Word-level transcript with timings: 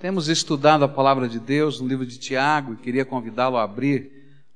Temos 0.00 0.28
estudado 0.28 0.84
a 0.84 0.88
palavra 0.88 1.28
de 1.28 1.40
Deus 1.40 1.80
no 1.80 1.88
livro 1.88 2.06
de 2.06 2.18
Tiago 2.18 2.72
e 2.72 2.76
queria 2.76 3.04
convidá-lo 3.04 3.56
a 3.56 3.64
abrir 3.64 4.12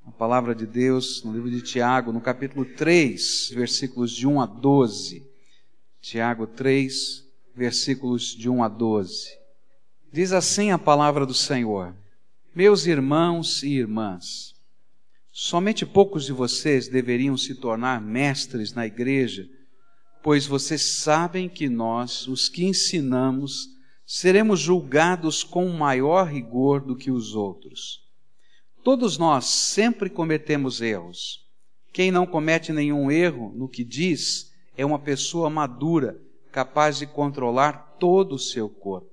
a 0.07 0.13
palavra 0.13 0.55
de 0.55 0.65
Deus 0.65 1.25
no 1.25 1.33
livro 1.33 1.51
de 1.51 1.61
Tiago, 1.61 2.13
no 2.13 2.21
capítulo 2.21 2.65
3, 2.65 3.51
versículos 3.53 4.13
de 4.13 4.25
1 4.25 4.41
a 4.41 4.47
12. 4.47 5.27
Tiago 6.01 6.47
3, 6.47 7.27
versículos 7.57 8.37
de 8.37 8.49
1 8.49 8.63
a 8.63 8.69
12. 8.69 9.37
Diz 10.13 10.33
assim 10.33 10.71
a 10.71 10.79
palavra 10.79 11.27
do 11.27 11.35
Senhor: 11.35 11.93
Meus 12.55 12.87
irmãos 12.87 13.65
e 13.65 13.71
irmãs, 13.71 14.55
somente 15.33 15.85
poucos 15.85 16.25
de 16.25 16.33
vocês 16.33 16.87
deveriam 16.87 17.37
se 17.37 17.57
tornar 17.57 18.01
mestres 18.01 18.75
na 18.75 18.87
igreja, 18.87 19.49
pois 20.23 20.47
vocês 20.47 20.99
sabem 20.99 21.49
que 21.49 21.69
nós, 21.69 22.29
os 22.29 22.49
que 22.49 22.65
ensinamos, 22.65 23.73
seremos 24.07 24.61
julgados 24.61 25.43
com 25.43 25.69
maior 25.69 26.27
rigor 26.27 26.81
do 26.81 26.97
que 26.97 27.11
os 27.11 27.35
outros. 27.35 28.01
Todos 28.83 29.17
nós 29.17 29.47
sempre 29.47 30.11
cometemos 30.11 30.81
erros. 30.81 31.41
Quem 31.93 32.11
não 32.11 32.27
comete 32.27 32.73
nenhum 32.73 33.11
erro 33.11 33.53
no 33.55 33.69
que 33.69 33.85
diz 33.85 34.53
é 34.77 34.85
uma 34.85 34.99
pessoa 34.99 35.49
madura, 35.49 36.21
capaz 36.51 36.99
de 36.99 37.07
controlar 37.07 37.97
todo 37.99 38.35
o 38.35 38.39
seu 38.39 38.69
corpo. 38.69 39.11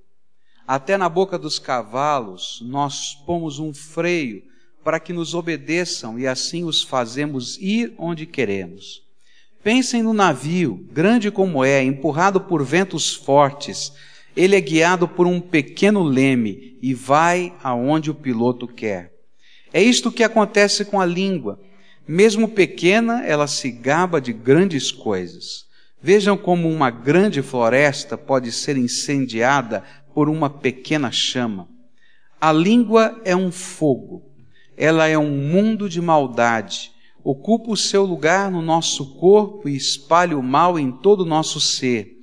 Até 0.67 0.97
na 0.97 1.09
boca 1.09 1.37
dos 1.37 1.59
cavalos 1.59 2.59
nós 2.65 3.15
pomos 3.25 3.59
um 3.59 3.73
freio 3.73 4.43
para 4.83 4.99
que 4.99 5.13
nos 5.13 5.33
obedeçam 5.33 6.17
e 6.17 6.25
assim 6.25 6.63
os 6.63 6.81
fazemos 6.81 7.57
ir 7.57 7.93
onde 7.97 8.25
queremos. 8.25 9.01
Pensem 9.61 10.01
no 10.01 10.13
navio, 10.13 10.87
grande 10.91 11.29
como 11.29 11.65
é, 11.65 11.83
empurrado 11.83 12.39
por 12.39 12.63
ventos 12.63 13.13
fortes, 13.13 13.91
ele 14.39 14.55
é 14.55 14.61
guiado 14.61 15.05
por 15.05 15.27
um 15.27 15.41
pequeno 15.41 16.01
leme 16.01 16.77
e 16.81 16.93
vai 16.93 17.53
aonde 17.61 18.09
o 18.09 18.15
piloto 18.15 18.69
quer. 18.69 19.11
É 19.73 19.83
isto 19.83 20.09
que 20.09 20.23
acontece 20.23 20.85
com 20.85 21.01
a 21.01 21.05
língua. 21.05 21.59
Mesmo 22.07 22.47
pequena, 22.47 23.21
ela 23.25 23.47
se 23.47 23.69
gaba 23.69 24.21
de 24.21 24.31
grandes 24.31 24.93
coisas. 24.93 25.65
Vejam 26.01 26.37
como 26.37 26.69
uma 26.69 26.89
grande 26.89 27.41
floresta 27.41 28.17
pode 28.17 28.53
ser 28.53 28.77
incendiada 28.77 29.83
por 30.15 30.29
uma 30.29 30.49
pequena 30.49 31.11
chama. 31.11 31.67
A 32.39 32.53
língua 32.53 33.19
é 33.25 33.35
um 33.35 33.51
fogo. 33.51 34.23
Ela 34.77 35.05
é 35.05 35.17
um 35.17 35.31
mundo 35.31 35.89
de 35.89 35.99
maldade. 35.99 36.93
Ocupa 37.21 37.71
o 37.71 37.77
seu 37.77 38.05
lugar 38.05 38.49
no 38.49 38.61
nosso 38.61 39.17
corpo 39.19 39.67
e 39.67 39.75
espalha 39.75 40.37
o 40.37 40.41
mal 40.41 40.79
em 40.79 40.93
todo 40.93 41.23
o 41.23 41.25
nosso 41.25 41.59
ser 41.59 42.18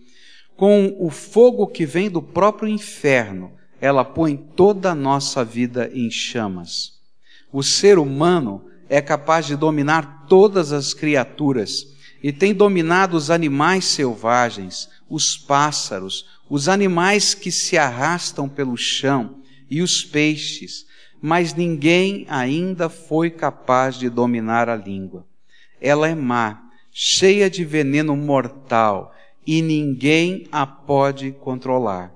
com 0.57 0.97
o 0.99 1.11
fogo 1.11 1.67
que 1.67 1.85
vem 1.85 2.11
do 2.11 2.23
próprio 2.23 2.69
inferno, 2.69 3.53
ela 3.81 4.05
põe 4.05 4.37
toda 4.37 4.93
a 4.93 4.95
nossa 4.95 5.45
vida 5.45 5.91
em 5.93 6.11
chamas. 6.11 6.95
O 7.53 7.63
ser 7.63 7.99
humano 7.99 8.65
é 8.89 9.01
capaz 9.01 9.47
de 9.47 9.55
dominar 9.55 10.27
todas 10.29 10.73
as 10.73 10.95
criaturas 10.95 11.95
e 12.23 12.33
tem 12.33 12.55
dominado 12.55 13.17
os 13.17 13.31
animais 13.31 13.85
selvagens, 13.85 14.89
os 15.09 15.37
pássaros, 15.37 16.27
os 16.49 16.69
animais 16.69 17.35
que 17.35 17.53
se 17.53 17.77
arrastam 17.77 18.49
pelo 18.49 18.77
chão 18.77 19.43
e 19.71 19.83
os 19.83 20.03
peixes, 20.03 20.87
mas 21.21 21.55
ninguém 21.55 22.25
ainda 22.29 22.89
foi 22.89 23.31
capaz 23.31 23.97
de 23.97 24.09
dominar 24.09 24.69
a 24.69 24.77
língua. 24.77 25.27
Ela 25.81 26.09
é 26.09 26.15
má, 26.15 26.63
cheia 26.93 27.51
de 27.51 27.65
veneno 27.65 28.17
mortal 28.17 29.15
e 29.47 29.63
ninguém 29.63 30.49
a 30.51 30.67
pode 30.67 31.31
controlar. 31.33 32.13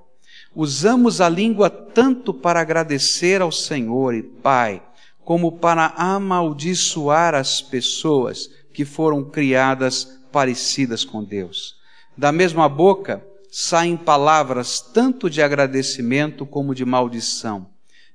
Usamos 0.53 1.21
a 1.21 1.29
língua 1.29 1.69
tanto 1.69 2.33
para 2.33 2.59
agradecer 2.59 3.41
ao 3.41 3.51
Senhor 3.51 4.13
e 4.13 4.21
Pai, 4.21 4.83
como 5.23 5.53
para 5.53 5.93
amaldiçoar 5.95 7.33
as 7.33 7.61
pessoas 7.61 8.49
que 8.73 8.83
foram 8.83 9.23
criadas 9.23 10.19
parecidas 10.31 11.05
com 11.05 11.23
Deus. 11.23 11.75
Da 12.17 12.31
mesma 12.31 12.67
boca 12.67 13.25
saem 13.49 13.95
palavras 13.95 14.81
tanto 14.81 15.29
de 15.29 15.41
agradecimento 15.41 16.45
como 16.45 16.75
de 16.75 16.83
maldição. 16.83 17.67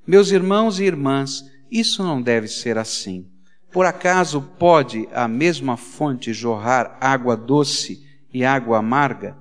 Meus 0.07 0.31
irmãos 0.31 0.79
e 0.79 0.85
irmãs, 0.85 1.45
isso 1.71 2.03
não 2.03 2.21
deve 2.21 2.49
ser 2.49 2.77
assim. 2.77 3.27
Por 3.73 3.87
acaso 3.87 4.41
pode 4.59 5.09
a 5.13 5.27
mesma 5.27 5.77
fonte 5.77 6.33
jorrar 6.33 6.97
água 7.01 7.37
doce 7.37 8.06
e 8.37 8.45
água 8.45 8.81
amarga? 8.81 9.35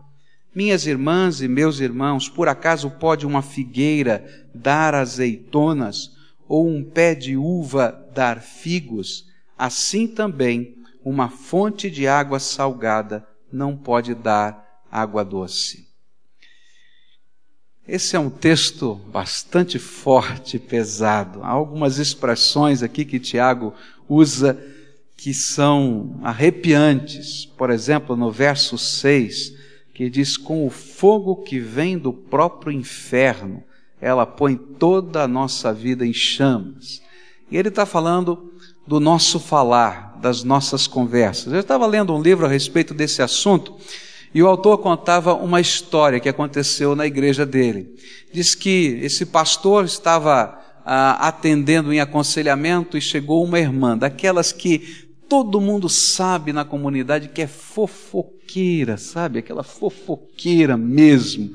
Minhas 0.55 0.87
irmãs 0.87 1.41
e 1.41 1.49
meus 1.49 1.81
irmãos, 1.81 2.29
por 2.29 2.47
acaso 2.47 2.89
pode 2.91 3.25
uma 3.25 3.41
figueira 3.41 4.25
dar 4.53 4.95
azeitonas 4.95 6.15
ou 6.47 6.65
um 6.65 6.81
pé 6.81 7.13
de 7.13 7.35
uva 7.35 7.91
dar 8.13 8.39
figos? 8.39 9.25
Assim 9.57 10.07
também, 10.07 10.77
uma 11.03 11.27
fonte 11.27 11.91
de 11.91 12.07
água 12.07 12.39
salgada 12.39 13.27
não 13.51 13.75
pode 13.75 14.15
dar 14.15 14.65
água 14.89 15.25
doce. 15.25 15.89
Esse 17.85 18.15
é 18.15 18.19
um 18.19 18.29
texto 18.29 18.95
bastante 19.11 19.77
forte, 19.77 20.57
pesado. 20.57 21.43
Há 21.43 21.49
algumas 21.49 21.97
expressões 21.97 22.81
aqui 22.81 23.03
que 23.03 23.19
Tiago 23.19 23.73
usa 24.07 24.57
que 25.17 25.33
são 25.33 26.19
arrepiantes. 26.23 27.45
Por 27.45 27.69
exemplo, 27.69 28.15
no 28.15 28.31
verso 28.31 28.77
6, 28.77 29.53
que 29.93 30.09
diz: 30.09 30.37
Com 30.37 30.65
o 30.65 30.69
fogo 30.69 31.37
que 31.37 31.59
vem 31.59 31.97
do 31.97 32.13
próprio 32.13 32.71
inferno, 32.71 33.63
ela 34.01 34.25
põe 34.25 34.55
toda 34.55 35.23
a 35.23 35.27
nossa 35.27 35.73
vida 35.73 36.05
em 36.05 36.13
chamas. 36.13 37.01
E 37.49 37.57
ele 37.57 37.69
está 37.69 37.85
falando 37.85 38.53
do 38.85 38.99
nosso 38.99 39.39
falar, 39.39 40.17
das 40.21 40.43
nossas 40.43 40.87
conversas. 40.87 41.53
Eu 41.53 41.59
estava 41.59 41.85
lendo 41.87 42.13
um 42.13 42.21
livro 42.21 42.45
a 42.45 42.49
respeito 42.49 42.93
desse 42.93 43.21
assunto 43.21 43.75
e 44.33 44.43
o 44.43 44.47
autor 44.47 44.79
contava 44.79 45.33
uma 45.33 45.61
história 45.61 46.19
que 46.19 46.27
aconteceu 46.27 46.95
na 46.95 47.07
igreja 47.07 47.45
dele. 47.45 47.95
Diz 48.33 48.53
que 48.53 48.99
esse 49.01 49.25
pastor 49.25 49.85
estava 49.85 50.59
ah, 50.85 51.27
atendendo 51.27 51.93
em 51.93 52.01
aconselhamento 52.01 52.97
e 52.97 53.01
chegou 53.01 53.43
uma 53.43 53.59
irmã, 53.59 53.97
daquelas 53.97 54.51
que 54.51 55.04
todo 55.27 55.61
mundo 55.61 55.89
sabe 55.89 56.53
na 56.53 56.63
comunidade 56.63 57.29
que 57.29 57.41
é 57.41 57.47
fofoqueira, 57.47 58.97
sabe? 58.97 59.39
Aquela 59.39 59.63
fofoqueira 59.63 60.77
mesmo. 60.77 61.51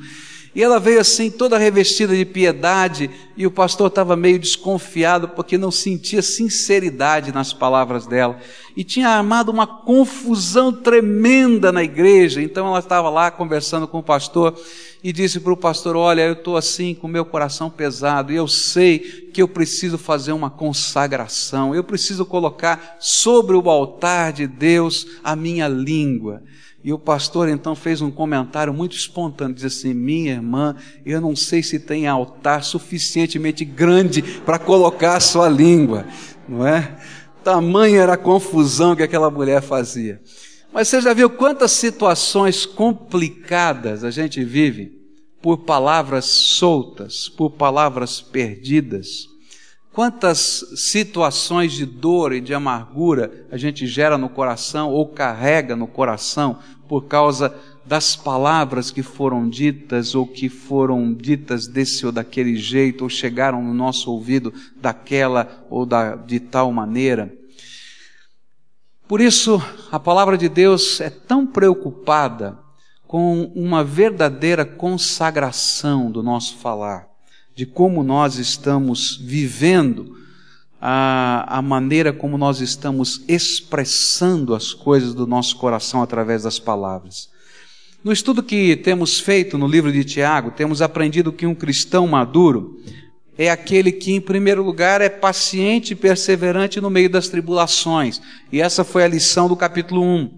E 0.52 0.62
ela 0.62 0.80
veio 0.80 1.00
assim, 1.00 1.30
toda 1.30 1.56
revestida 1.56 2.16
de 2.16 2.24
piedade, 2.24 3.08
e 3.36 3.46
o 3.46 3.52
pastor 3.52 3.86
estava 3.86 4.16
meio 4.16 4.38
desconfiado 4.38 5.28
porque 5.28 5.56
não 5.56 5.70
sentia 5.70 6.22
sinceridade 6.22 7.32
nas 7.32 7.52
palavras 7.52 8.04
dela. 8.04 8.36
E 8.76 8.82
tinha 8.82 9.08
armado 9.08 9.52
uma 9.52 9.66
confusão 9.66 10.72
tremenda 10.72 11.70
na 11.70 11.84
igreja. 11.84 12.42
Então 12.42 12.66
ela 12.66 12.80
estava 12.80 13.08
lá 13.08 13.30
conversando 13.30 13.86
com 13.86 14.00
o 14.00 14.02
pastor 14.02 14.58
e 15.02 15.12
disse 15.12 15.40
para 15.40 15.52
o 15.52 15.56
pastor: 15.56 15.96
Olha, 15.96 16.22
eu 16.22 16.34
estou 16.34 16.56
assim 16.56 16.94
com 16.94 17.08
meu 17.08 17.24
coração 17.24 17.70
pesado 17.70 18.32
e 18.32 18.36
eu 18.36 18.46
sei 18.46 18.98
que 19.32 19.40
eu 19.42 19.48
preciso 19.48 19.96
fazer 19.96 20.32
uma 20.32 20.50
consagração, 20.50 21.74
eu 21.74 21.82
preciso 21.82 22.24
colocar 22.24 22.96
sobre 23.00 23.56
o 23.56 23.70
altar 23.70 24.32
de 24.32 24.46
Deus 24.46 25.06
a 25.24 25.34
minha 25.34 25.68
língua. 25.68 26.42
E 26.82 26.94
o 26.94 26.98
pastor 26.98 27.48
então 27.48 27.74
fez 27.74 28.00
um 28.00 28.10
comentário 28.10 28.72
muito 28.72 28.96
espontâneo, 28.96 29.54
diz 29.54 29.64
assim: 29.64 29.92
"Minha 29.92 30.32
irmã, 30.32 30.76
eu 31.04 31.20
não 31.20 31.36
sei 31.36 31.62
se 31.62 31.78
tem 31.78 32.06
altar 32.06 32.64
suficientemente 32.64 33.64
grande 33.64 34.22
para 34.22 34.58
colocar 34.58 35.16
a 35.16 35.20
sua 35.20 35.48
língua", 35.48 36.06
não 36.48 36.66
é? 36.66 36.96
Tamanha 37.44 38.00
era 38.00 38.14
a 38.14 38.18
confusão 38.18 38.94
que 38.94 39.02
aquela 39.02 39.30
mulher 39.30 39.62
fazia. 39.62 40.20
Mas 40.72 40.88
você 40.88 41.00
já 41.00 41.12
viu 41.12 41.28
quantas 41.28 41.72
situações 41.72 42.64
complicadas 42.64 44.04
a 44.04 44.10
gente 44.10 44.44
vive 44.44 44.92
por 45.42 45.58
palavras 45.58 46.26
soltas, 46.26 47.28
por 47.28 47.50
palavras 47.50 48.20
perdidas? 48.20 49.28
Quantas 49.92 50.64
situações 50.76 51.72
de 51.72 51.84
dor 51.84 52.32
e 52.32 52.40
de 52.40 52.54
amargura 52.54 53.46
a 53.50 53.56
gente 53.56 53.86
gera 53.86 54.16
no 54.16 54.28
coração 54.28 54.90
ou 54.90 55.08
carrega 55.08 55.74
no 55.74 55.88
coração 55.88 56.60
por 56.88 57.06
causa 57.06 57.52
das 57.84 58.14
palavras 58.14 58.92
que 58.92 59.02
foram 59.02 59.48
ditas 59.48 60.14
ou 60.14 60.24
que 60.24 60.48
foram 60.48 61.12
ditas 61.12 61.66
desse 61.66 62.06
ou 62.06 62.12
daquele 62.12 62.56
jeito 62.56 63.02
ou 63.02 63.10
chegaram 63.10 63.60
no 63.60 63.74
nosso 63.74 64.12
ouvido 64.12 64.54
daquela 64.76 65.66
ou 65.68 65.84
da, 65.84 66.14
de 66.14 66.38
tal 66.38 66.70
maneira. 66.70 67.39
Por 69.10 69.20
isso, 69.20 69.60
a 69.90 69.98
palavra 69.98 70.38
de 70.38 70.48
Deus 70.48 71.00
é 71.00 71.10
tão 71.10 71.44
preocupada 71.44 72.56
com 73.08 73.50
uma 73.56 73.82
verdadeira 73.82 74.64
consagração 74.64 76.12
do 76.12 76.22
nosso 76.22 76.58
falar 76.58 77.08
de 77.52 77.66
como 77.66 78.04
nós 78.04 78.36
estamos 78.36 79.16
vivendo, 79.16 80.16
a, 80.80 81.58
a 81.58 81.60
maneira 81.60 82.12
como 82.12 82.38
nós 82.38 82.60
estamos 82.60 83.24
expressando 83.26 84.54
as 84.54 84.72
coisas 84.72 85.12
do 85.12 85.26
nosso 85.26 85.56
coração 85.56 86.02
através 86.04 86.44
das 86.44 86.60
palavras. 86.60 87.28
No 88.04 88.12
estudo 88.12 88.44
que 88.44 88.76
temos 88.76 89.18
feito 89.18 89.58
no 89.58 89.66
livro 89.66 89.90
de 89.90 90.04
Tiago, 90.04 90.52
temos 90.52 90.80
aprendido 90.80 91.32
que 91.32 91.48
um 91.48 91.54
cristão 91.56 92.06
maduro 92.06 92.80
é 93.42 93.48
aquele 93.48 93.90
que, 93.90 94.12
em 94.12 94.20
primeiro 94.20 94.62
lugar, 94.62 95.00
é 95.00 95.08
paciente 95.08 95.92
e 95.92 95.96
perseverante 95.96 96.78
no 96.78 96.90
meio 96.90 97.08
das 97.08 97.26
tribulações. 97.26 98.20
E 98.52 98.60
essa 98.60 98.84
foi 98.84 99.02
a 99.02 99.08
lição 99.08 99.48
do 99.48 99.56
capítulo 99.56 100.02
1. 100.02 100.30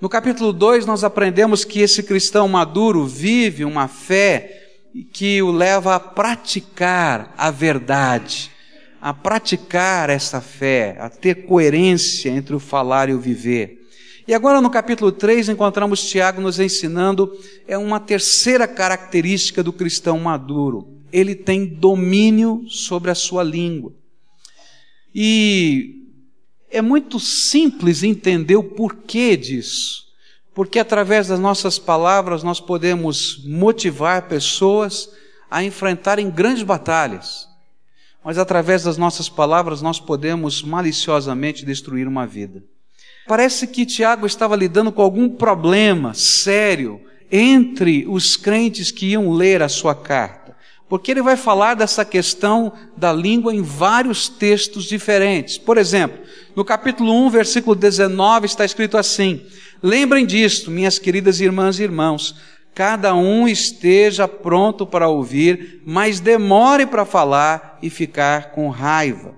No 0.00 0.08
capítulo 0.08 0.52
2, 0.52 0.84
nós 0.84 1.04
aprendemos 1.04 1.64
que 1.64 1.78
esse 1.78 2.02
cristão 2.02 2.48
maduro 2.48 3.06
vive 3.06 3.64
uma 3.64 3.86
fé 3.86 4.50
que 5.12 5.40
o 5.40 5.52
leva 5.52 5.94
a 5.94 6.00
praticar 6.00 7.32
a 7.38 7.52
verdade, 7.52 8.50
a 9.00 9.14
praticar 9.14 10.10
essa 10.10 10.40
fé, 10.40 10.96
a 10.98 11.08
ter 11.08 11.46
coerência 11.46 12.30
entre 12.30 12.52
o 12.52 12.58
falar 12.58 13.08
e 13.08 13.14
o 13.14 13.20
viver. 13.20 13.78
E 14.26 14.34
agora 14.34 14.60
no 14.60 14.70
capítulo 14.70 15.12
3 15.12 15.50
encontramos 15.50 16.02
Tiago 16.02 16.40
nos 16.40 16.58
ensinando 16.58 17.30
é 17.68 17.78
uma 17.78 18.00
terceira 18.00 18.66
característica 18.66 19.62
do 19.62 19.72
cristão 19.72 20.18
maduro 20.18 20.97
ele 21.12 21.34
tem 21.34 21.66
domínio 21.66 22.64
sobre 22.68 23.10
a 23.10 23.14
sua 23.14 23.42
língua. 23.42 23.92
E 25.14 26.06
é 26.70 26.82
muito 26.82 27.18
simples 27.18 28.02
entender 28.02 28.56
o 28.56 28.62
porquê 28.62 29.36
disso. 29.36 30.06
Porque 30.54 30.78
através 30.78 31.28
das 31.28 31.38
nossas 31.38 31.78
palavras 31.78 32.42
nós 32.42 32.60
podemos 32.60 33.42
motivar 33.44 34.28
pessoas 34.28 35.08
a 35.50 35.62
enfrentarem 35.62 36.30
grandes 36.30 36.62
batalhas. 36.62 37.48
Mas 38.24 38.38
através 38.38 38.82
das 38.82 38.98
nossas 38.98 39.28
palavras 39.28 39.80
nós 39.80 40.00
podemos 40.00 40.62
maliciosamente 40.62 41.64
destruir 41.64 42.06
uma 42.06 42.26
vida. 42.26 42.62
Parece 43.26 43.66
que 43.66 43.86
Tiago 43.86 44.26
estava 44.26 44.56
lidando 44.56 44.90
com 44.90 45.02
algum 45.02 45.28
problema 45.28 46.12
sério 46.14 47.00
entre 47.30 48.06
os 48.08 48.36
crentes 48.36 48.90
que 48.90 49.06
iam 49.06 49.30
ler 49.30 49.62
a 49.62 49.68
sua 49.68 49.94
carta 49.94 50.47
porque 50.88 51.10
ele 51.10 51.22
vai 51.22 51.36
falar 51.36 51.74
dessa 51.74 52.04
questão 52.04 52.72
da 52.96 53.12
língua 53.12 53.54
em 53.54 53.62
vários 53.62 54.28
textos 54.28 54.84
diferentes. 54.84 55.58
Por 55.58 55.76
exemplo, 55.76 56.18
no 56.56 56.64
capítulo 56.64 57.12
1, 57.26 57.30
versículo 57.30 57.76
19, 57.76 58.46
está 58.46 58.64
escrito 58.64 58.96
assim: 58.96 59.44
Lembrem 59.82 60.24
disto, 60.24 60.70
minhas 60.70 60.98
queridas 60.98 61.40
irmãs 61.40 61.78
e 61.78 61.82
irmãos, 61.82 62.34
cada 62.74 63.14
um 63.14 63.46
esteja 63.46 64.26
pronto 64.26 64.86
para 64.86 65.08
ouvir, 65.08 65.82
mas 65.84 66.20
demore 66.20 66.86
para 66.86 67.04
falar 67.04 67.78
e 67.82 67.90
ficar 67.90 68.52
com 68.52 68.68
raiva. 68.70 69.34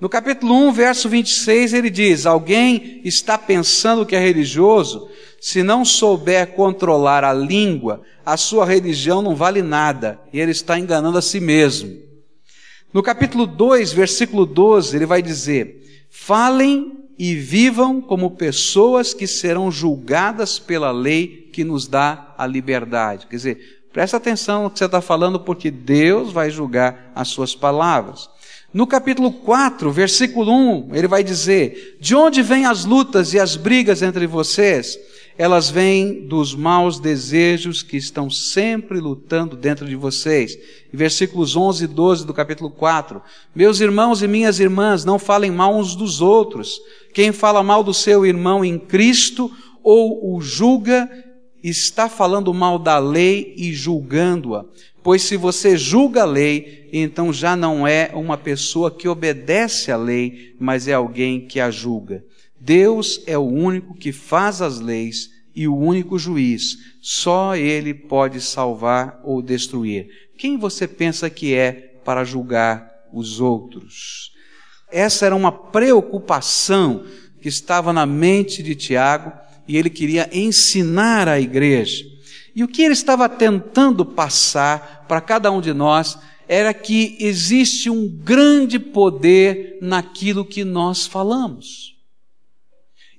No 0.00 0.08
capítulo 0.08 0.54
1, 0.68 0.72
verso 0.72 1.08
26, 1.10 1.74
ele 1.74 1.90
diz: 1.90 2.24
Alguém 2.24 3.02
está 3.04 3.36
pensando 3.36 4.06
que 4.06 4.16
é 4.16 4.18
religioso? 4.18 5.10
Se 5.38 5.62
não 5.62 5.84
souber 5.84 6.54
controlar 6.54 7.22
a 7.22 7.34
língua, 7.34 8.00
a 8.24 8.36
sua 8.36 8.64
religião 8.64 9.20
não 9.20 9.36
vale 9.36 9.60
nada 9.60 10.18
e 10.32 10.40
ele 10.40 10.52
está 10.52 10.78
enganando 10.78 11.18
a 11.18 11.22
si 11.22 11.38
mesmo. 11.38 11.98
No 12.94 13.02
capítulo 13.02 13.46
2, 13.46 13.92
versículo 13.92 14.46
12, 14.46 14.96
ele 14.96 15.04
vai 15.04 15.20
dizer: 15.20 16.06
Falem 16.08 17.00
e 17.18 17.34
vivam 17.34 18.00
como 18.00 18.30
pessoas 18.30 19.12
que 19.12 19.26
serão 19.26 19.70
julgadas 19.70 20.58
pela 20.58 20.90
lei 20.90 21.50
que 21.52 21.62
nos 21.62 21.86
dá 21.86 22.34
a 22.38 22.46
liberdade. 22.46 23.26
Quer 23.26 23.36
dizer, 23.36 23.82
presta 23.92 24.16
atenção 24.16 24.64
no 24.64 24.70
que 24.70 24.78
você 24.78 24.86
está 24.86 25.02
falando, 25.02 25.38
porque 25.38 25.70
Deus 25.70 26.32
vai 26.32 26.48
julgar 26.48 27.12
as 27.14 27.28
suas 27.28 27.54
palavras. 27.54 28.30
No 28.72 28.86
capítulo 28.86 29.32
4, 29.32 29.90
versículo 29.90 30.52
1, 30.52 30.94
ele 30.94 31.08
vai 31.08 31.24
dizer: 31.24 31.98
De 32.00 32.14
onde 32.14 32.42
vêm 32.42 32.66
as 32.66 32.84
lutas 32.84 33.32
e 33.34 33.38
as 33.38 33.56
brigas 33.56 34.02
entre 34.02 34.26
vocês? 34.26 34.98
elas 35.40 35.70
vêm 35.70 36.26
dos 36.26 36.54
maus 36.54 37.00
desejos 37.00 37.82
que 37.82 37.96
estão 37.96 38.28
sempre 38.28 39.00
lutando 39.00 39.56
dentro 39.56 39.86
de 39.86 39.96
vocês. 39.96 40.54
Versículos 40.92 41.56
11 41.56 41.84
e 41.84 41.86
12 41.86 42.26
do 42.26 42.34
capítulo 42.34 42.70
4. 42.70 43.22
Meus 43.54 43.80
irmãos 43.80 44.22
e 44.22 44.28
minhas 44.28 44.60
irmãs, 44.60 45.02
não 45.02 45.18
falem 45.18 45.50
mal 45.50 45.74
uns 45.74 45.94
dos 45.94 46.20
outros. 46.20 46.78
Quem 47.14 47.32
fala 47.32 47.62
mal 47.62 47.82
do 47.82 47.94
seu 47.94 48.26
irmão 48.26 48.62
em 48.62 48.78
Cristo 48.78 49.50
ou 49.82 50.36
o 50.36 50.42
julga, 50.42 51.08
está 51.62 52.06
falando 52.06 52.52
mal 52.52 52.78
da 52.78 52.98
lei 52.98 53.54
e 53.56 53.72
julgando-a. 53.72 54.66
Pois 55.02 55.22
se 55.22 55.36
você 55.36 55.76
julga 55.76 56.22
a 56.22 56.26
lei, 56.26 56.88
então 56.92 57.32
já 57.32 57.56
não 57.56 57.86
é 57.86 58.10
uma 58.14 58.36
pessoa 58.36 58.90
que 58.90 59.08
obedece 59.08 59.90
à 59.90 59.96
lei, 59.96 60.54
mas 60.58 60.86
é 60.88 60.92
alguém 60.92 61.46
que 61.46 61.58
a 61.58 61.70
julga. 61.70 62.24
Deus 62.60 63.22
é 63.26 63.38
o 63.38 63.42
único 63.42 63.94
que 63.94 64.12
faz 64.12 64.60
as 64.60 64.78
leis 64.80 65.30
e 65.54 65.66
o 65.66 65.76
único 65.76 66.18
juiz. 66.18 66.76
Só 67.00 67.56
Ele 67.56 67.94
pode 67.94 68.40
salvar 68.40 69.20
ou 69.24 69.40
destruir. 69.40 70.08
Quem 70.36 70.58
você 70.58 70.86
pensa 70.86 71.30
que 71.30 71.54
é 71.54 71.72
para 72.04 72.24
julgar 72.24 72.90
os 73.12 73.40
outros? 73.40 74.32
Essa 74.92 75.26
era 75.26 75.36
uma 75.36 75.52
preocupação 75.52 77.04
que 77.40 77.48
estava 77.48 77.92
na 77.92 78.04
mente 78.04 78.62
de 78.62 78.74
Tiago 78.74 79.32
e 79.66 79.76
ele 79.76 79.88
queria 79.88 80.28
ensinar 80.32 81.28
à 81.28 81.40
igreja. 81.40 82.04
E 82.54 82.64
o 82.64 82.68
que 82.68 82.82
ele 82.82 82.92
estava 82.92 83.28
tentando 83.28 84.04
passar 84.04 85.04
para 85.06 85.20
cada 85.20 85.50
um 85.50 85.60
de 85.60 85.72
nós 85.72 86.18
era 86.48 86.74
que 86.74 87.16
existe 87.20 87.88
um 87.88 88.08
grande 88.08 88.78
poder 88.78 89.78
naquilo 89.80 90.44
que 90.44 90.64
nós 90.64 91.06
falamos. 91.06 91.96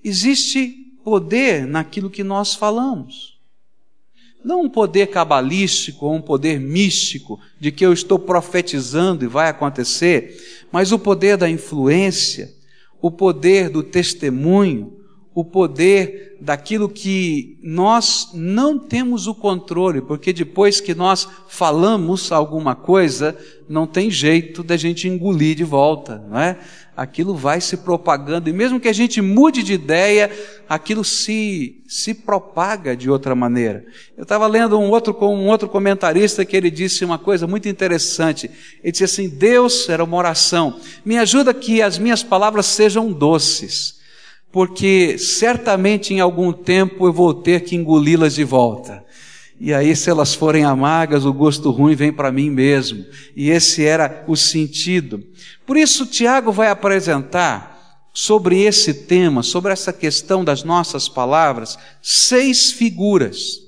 Existe 0.04 0.76
poder 1.04 1.66
naquilo 1.66 2.10
que 2.10 2.24
nós 2.24 2.54
falamos. 2.54 3.40
Não 4.44 4.64
um 4.64 4.70
poder 4.70 5.08
cabalístico 5.08 6.08
ou 6.08 6.16
um 6.16 6.22
poder 6.22 6.60
místico 6.60 7.40
de 7.60 7.72
que 7.72 7.86
eu 7.86 7.94
estou 7.94 8.18
profetizando 8.18 9.24
e 9.24 9.28
vai 9.28 9.50
acontecer, 9.50 10.66
mas 10.72 10.92
o 10.92 10.98
poder 10.98 11.38
da 11.38 11.50
influência, 11.50 12.54
o 13.00 13.12
poder 13.12 13.70
do 13.70 13.84
testemunho, 13.84 15.01
o 15.34 15.46
poder 15.46 16.38
daquilo 16.42 16.90
que 16.90 17.58
nós 17.64 18.32
não 18.34 18.78
temos 18.78 19.28
o 19.28 19.36
controle, 19.36 20.02
porque 20.02 20.34
depois 20.34 20.82
que 20.82 20.94
nós 20.94 21.28
falamos 21.48 22.32
alguma 22.32 22.76
coisa, 22.76 23.38
não 23.70 23.88
tem 23.88 24.12
jeito 24.12 24.62
da 24.62 24.76
gente 24.76 25.08
engolir 25.08 25.56
de 25.56 25.64
volta, 25.64 26.22
não 26.30 26.38
é? 26.38 26.58
Aquilo 26.98 27.34
vai 27.34 27.62
se 27.62 27.78
propagando 27.78 28.50
e 28.50 28.54
mesmo 28.54 28.80
que 28.80 28.90
a 28.90 28.94
gente 28.94 29.22
mude 29.22 29.64
de 29.64 29.74
ideia, 29.74 30.30
aquilo 30.68 31.06
se 31.06 31.82
se 31.88 32.14
propaga 32.14 32.96
de 32.96 33.10
outra 33.10 33.34
maneira. 33.34 33.86
Eu 34.18 34.24
estava 34.24 34.46
lendo 34.48 34.78
um 34.78 34.90
outro 34.90 35.14
com 35.14 35.34
um 35.34 35.48
outro 35.48 35.70
comentarista 35.70 36.44
que 36.44 36.56
ele 36.56 36.70
disse 36.70 37.06
uma 37.06 37.18
coisa 37.18 37.48
muito 37.48 37.70
interessante. 37.70 38.52
Ele 38.84 38.92
disse 38.92 39.06
assim: 39.06 39.30
Deus 39.30 39.88
era 39.88 40.04
uma 40.04 40.18
oração. 40.18 40.80
Me 41.06 41.18
ajuda 41.18 41.54
que 41.54 41.82
as 41.82 41.98
minhas 41.98 42.24
palavras 42.24 42.66
sejam 42.66 43.12
doces 43.12 44.01
porque 44.52 45.18
certamente 45.18 46.14
em 46.14 46.20
algum 46.20 46.52
tempo 46.52 47.08
eu 47.08 47.14
vou 47.14 47.34
ter 47.34 47.62
que 47.62 47.76
engoli-las 47.76 48.36
de 48.36 48.44
volta. 48.44 49.04
E 49.64 49.74
aí, 49.74 49.96
se 49.96 50.10
elas 50.10 50.34
forem 50.34 50.66
amargas, 50.66 51.24
o 51.24 51.32
gosto 51.32 51.70
ruim 51.70 51.94
vem 51.94 52.12
para 52.12 52.32
mim 52.32 52.50
mesmo. 52.50 53.06
E 53.36 53.52
esse 53.52 53.86
era 53.86 54.24
o 54.28 54.36
sentido. 54.36 55.24
Por 55.68 55.78
isso, 55.78 56.08
Tiago 56.08 56.52
vai 56.52 56.68
apresentar 56.70 57.72
sobre 58.12 58.64
esse 58.64 58.92
tema, 58.94 59.44
sobre 59.44 59.72
essa 59.72 59.94
questão 59.94 60.44
das 60.44 60.64
nossas 60.64 61.08
palavras, 61.08 61.78
seis 62.02 62.72
figuras. 62.72 63.60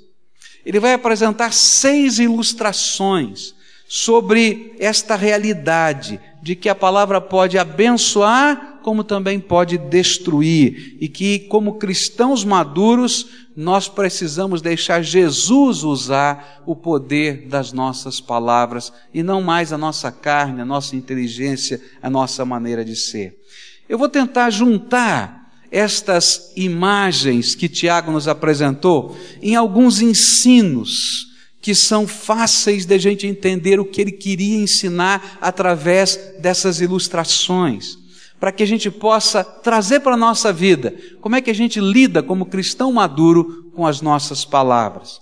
Ele 0.65 0.79
vai 0.79 0.93
apresentar 0.93 1.53
seis 1.53 2.17
ilustrações 2.17 3.53
sobre 3.87 4.75
esta 4.79 5.15
realidade 5.15 6.19
de 6.41 6.55
que 6.55 6.69
a 6.69 6.75
palavra 6.75 7.21
pode 7.21 7.57
abençoar, 7.57 8.72
como 8.83 9.03
também 9.03 9.39
pode 9.39 9.77
destruir, 9.77 10.97
e 10.99 11.07
que, 11.07 11.39
como 11.39 11.79
cristãos 11.79 12.43
maduros, 12.43 13.27
nós 13.55 13.87
precisamos 13.87 14.61
deixar 14.61 15.01
Jesus 15.01 15.83
usar 15.83 16.61
o 16.65 16.75
poder 16.75 17.47
das 17.47 17.71
nossas 17.71 18.19
palavras 18.19 18.91
e 19.13 19.23
não 19.23 19.41
mais 19.41 19.71
a 19.71 19.77
nossa 19.77 20.11
carne, 20.11 20.61
a 20.61 20.65
nossa 20.65 20.95
inteligência, 20.95 21.81
a 22.01 22.09
nossa 22.09 22.45
maneira 22.45 22.83
de 22.83 22.95
ser. 22.95 23.39
Eu 23.87 23.97
vou 23.97 24.09
tentar 24.09 24.49
juntar 24.49 25.51
estas 25.71 26.51
imagens 26.55 27.55
que 27.55 27.67
Tiago 27.67 28.11
nos 28.11 28.27
apresentou 28.27 29.17
em 29.41 29.55
alguns 29.55 30.01
ensinos 30.01 31.33
que 31.63 31.73
são 31.73 32.05
fáceis 32.05 32.85
de 32.85 32.93
a 32.93 32.97
gente 32.97 33.25
entender 33.25 33.79
o 33.79 33.85
que 33.85 34.01
ele 34.01 34.11
queria 34.11 34.57
ensinar 34.57 35.37
através 35.39 36.19
dessas 36.39 36.81
ilustrações, 36.81 37.97
para 38.43 38.51
que 38.51 38.61
a 38.61 38.67
gente 38.67 38.91
possa 38.91 39.41
trazer 39.41 40.01
para 40.01 40.15
a 40.15 40.17
nossa 40.17 40.51
vida 40.51 40.93
como 41.21 41.33
é 41.33 41.41
que 41.41 41.49
a 41.49 41.55
gente 41.55 41.79
lida 41.79 42.21
como 42.21 42.47
cristão 42.47 42.91
maduro 42.91 43.71
com 43.73 43.87
as 43.87 44.01
nossas 44.01 44.43
palavras. 44.43 45.21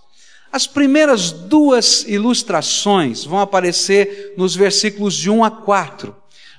As 0.51 0.66
primeiras 0.66 1.32
duas 1.32 2.04
ilustrações 2.08 3.24
vão 3.24 3.40
aparecer 3.40 4.34
nos 4.36 4.56
versículos 4.56 5.13
de 5.13 5.30
1 5.30 5.44
a 5.44 5.51
4, 5.51 6.16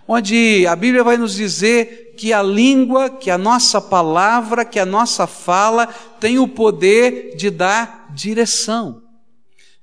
onde 0.06 0.64
a 0.64 0.76
Bíblia 0.76 1.02
vai 1.02 1.16
nos 1.16 1.34
dizer 1.34 2.14
que 2.16 2.32
a 2.32 2.44
língua, 2.44 3.10
que 3.10 3.28
a 3.28 3.36
nossa 3.36 3.80
palavra, 3.80 4.64
que 4.64 4.78
a 4.78 4.86
nossa 4.86 5.26
fala 5.26 5.88
tem 6.20 6.38
o 6.38 6.46
poder 6.46 7.34
de 7.34 7.50
dar 7.50 8.06
direção, 8.14 9.02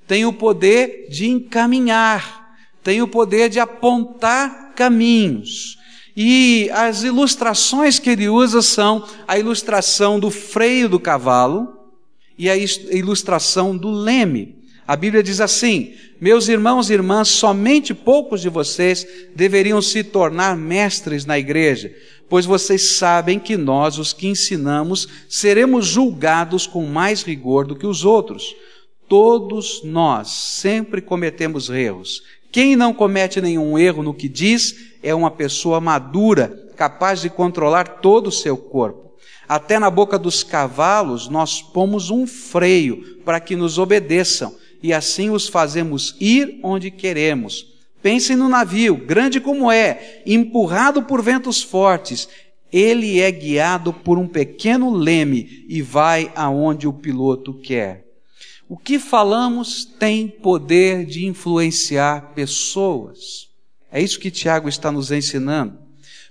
tem 0.08 0.26
o 0.26 0.32
poder 0.32 1.10
de 1.10 1.28
encaminhar, 1.28 2.56
tem 2.82 3.02
o 3.02 3.08
poder 3.10 3.50
de 3.50 3.60
apontar 3.60 4.72
caminhos. 4.78 5.78
E 6.16 6.70
as 6.74 7.04
ilustrações 7.04 8.00
que 8.00 8.10
ele 8.10 8.28
usa 8.28 8.62
são 8.62 9.06
a 9.28 9.38
ilustração 9.38 10.20
do 10.20 10.30
freio 10.30 10.90
do 10.90 11.00
cavalo 11.00 11.80
e 12.38 12.50
a 12.50 12.56
ilustração 12.56 13.76
do 13.76 13.92
leme. 13.92 14.60
A 14.88 14.96
Bíblia 14.96 15.22
diz 15.22 15.40
assim: 15.40 15.94
Meus 16.20 16.48
irmãos 16.48 16.90
e 16.90 16.94
irmãs, 16.94 17.28
somente 17.28 17.94
poucos 17.94 18.42
de 18.42 18.50
vocês 18.50 19.06
deveriam 19.36 19.82
se 19.82 20.04
tornar 20.04 20.58
mestres 20.58 21.26
na 21.26 21.38
igreja, 21.38 21.94
pois 22.28 22.46
vocês 22.46 22.82
sabem 22.94 23.38
que 23.40 23.56
nós, 23.56 24.00
os 24.00 24.14
que 24.14 24.28
ensinamos, 24.28 25.08
seremos 25.30 25.86
julgados 25.86 26.66
com 26.66 26.86
mais 26.86 27.24
rigor 27.24 27.68
do 27.68 27.76
que 27.76 27.86
os 27.86 28.04
outros. 28.04 28.56
Todos 29.08 29.82
nós 29.84 30.30
sempre 30.30 31.02
cometemos 31.02 31.70
erros. 31.70 32.24
Quem 32.52 32.76
não 32.76 32.94
comete 32.94 33.40
nenhum 33.40 33.78
erro 33.78 34.02
no 34.02 34.14
que 34.14 34.28
diz 34.28 34.94
é 35.04 35.14
uma 35.14 35.30
pessoa 35.30 35.80
madura, 35.80 36.72
capaz 36.76 37.22
de 37.22 37.30
controlar 37.30 38.00
todo 38.00 38.28
o 38.28 38.32
seu 38.32 38.58
corpo. 38.58 39.14
Até 39.48 39.78
na 39.78 39.90
boca 39.90 40.18
dos 40.18 40.44
cavalos 40.44 41.28
nós 41.28 41.62
pomos 41.62 42.10
um 42.10 42.26
freio 42.26 43.20
para 43.24 43.40
que 43.40 43.56
nos 43.56 43.78
obedeçam 43.78 44.56
e 44.82 44.94
assim 44.94 45.30
os 45.30 45.48
fazemos 45.48 46.16
ir 46.20 46.60
onde 46.64 46.90
queremos. 46.90 47.68
Pensem 48.02 48.36
no 48.36 48.48
navio, 48.48 48.96
grande 48.96 49.40
como 49.40 49.72
é, 49.72 50.22
empurrado 50.26 51.04
por 51.04 51.22
ventos 51.22 51.62
fortes. 51.62 52.30
Ele 52.72 53.20
é 53.20 53.30
guiado 53.30 53.92
por 53.92 54.18
um 54.18 54.28
pequeno 54.28 54.92
leme 54.92 55.66
e 55.68 55.82
vai 55.82 56.32
aonde 56.36 56.88
o 56.88 56.94
piloto 56.94 57.54
quer. 57.54 58.09
O 58.70 58.78
que 58.78 59.00
falamos 59.00 59.84
tem 59.84 60.28
poder 60.28 61.04
de 61.04 61.26
influenciar 61.26 62.34
pessoas. 62.36 63.48
É 63.92 64.00
isso 64.00 64.20
que 64.20 64.30
Tiago 64.30 64.70
está 64.70 64.92
nos 64.92 65.12
ensinando. 65.12 65.76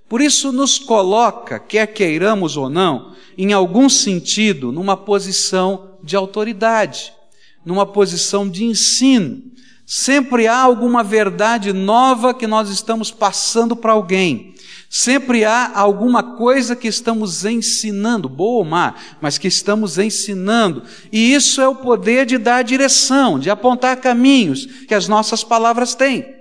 Por 0.09 0.21
isso, 0.21 0.53
nos 0.53 0.79
coloca, 0.79 1.59
quer 1.59 1.89
queiramos 1.89 2.57
ou 2.57 2.71
não, 2.71 3.13
em 3.37 3.53
algum 3.53 3.89
sentido, 3.89 4.71
numa 4.71 4.97
posição 4.97 5.99
de 6.01 6.15
autoridade, 6.15 7.13
numa 7.67 7.85
posição 7.85 8.49
de 8.49 8.65
ensino. 8.65 9.43
Sempre 9.85 10.47
há 10.47 10.63
alguma 10.63 11.03
verdade 11.03 11.73
nova 11.73 12.33
que 12.33 12.47
nós 12.47 12.71
estamos 12.71 13.11
passando 13.11 13.75
para 13.75 13.93
alguém. 13.93 14.55
Sempre 14.91 15.45
há 15.45 15.71
alguma 15.75 16.37
coisa 16.37 16.75
que 16.75 16.89
estamos 16.89 17.45
ensinando, 17.45 18.27
boa 18.27 18.59
ou 18.59 18.65
má, 18.65 18.95
mas 19.21 19.37
que 19.37 19.47
estamos 19.47 19.99
ensinando. 19.99 20.83
E 21.13 21.35
isso 21.35 21.61
é 21.61 21.69
o 21.69 21.75
poder 21.75 22.25
de 22.25 22.39
dar 22.39 22.63
direção, 22.63 23.39
de 23.39 23.51
apontar 23.51 23.99
caminhos 23.99 24.65
que 24.87 24.95
as 24.95 25.07
nossas 25.07 25.45
palavras 25.45 25.95
têm. 25.95 26.35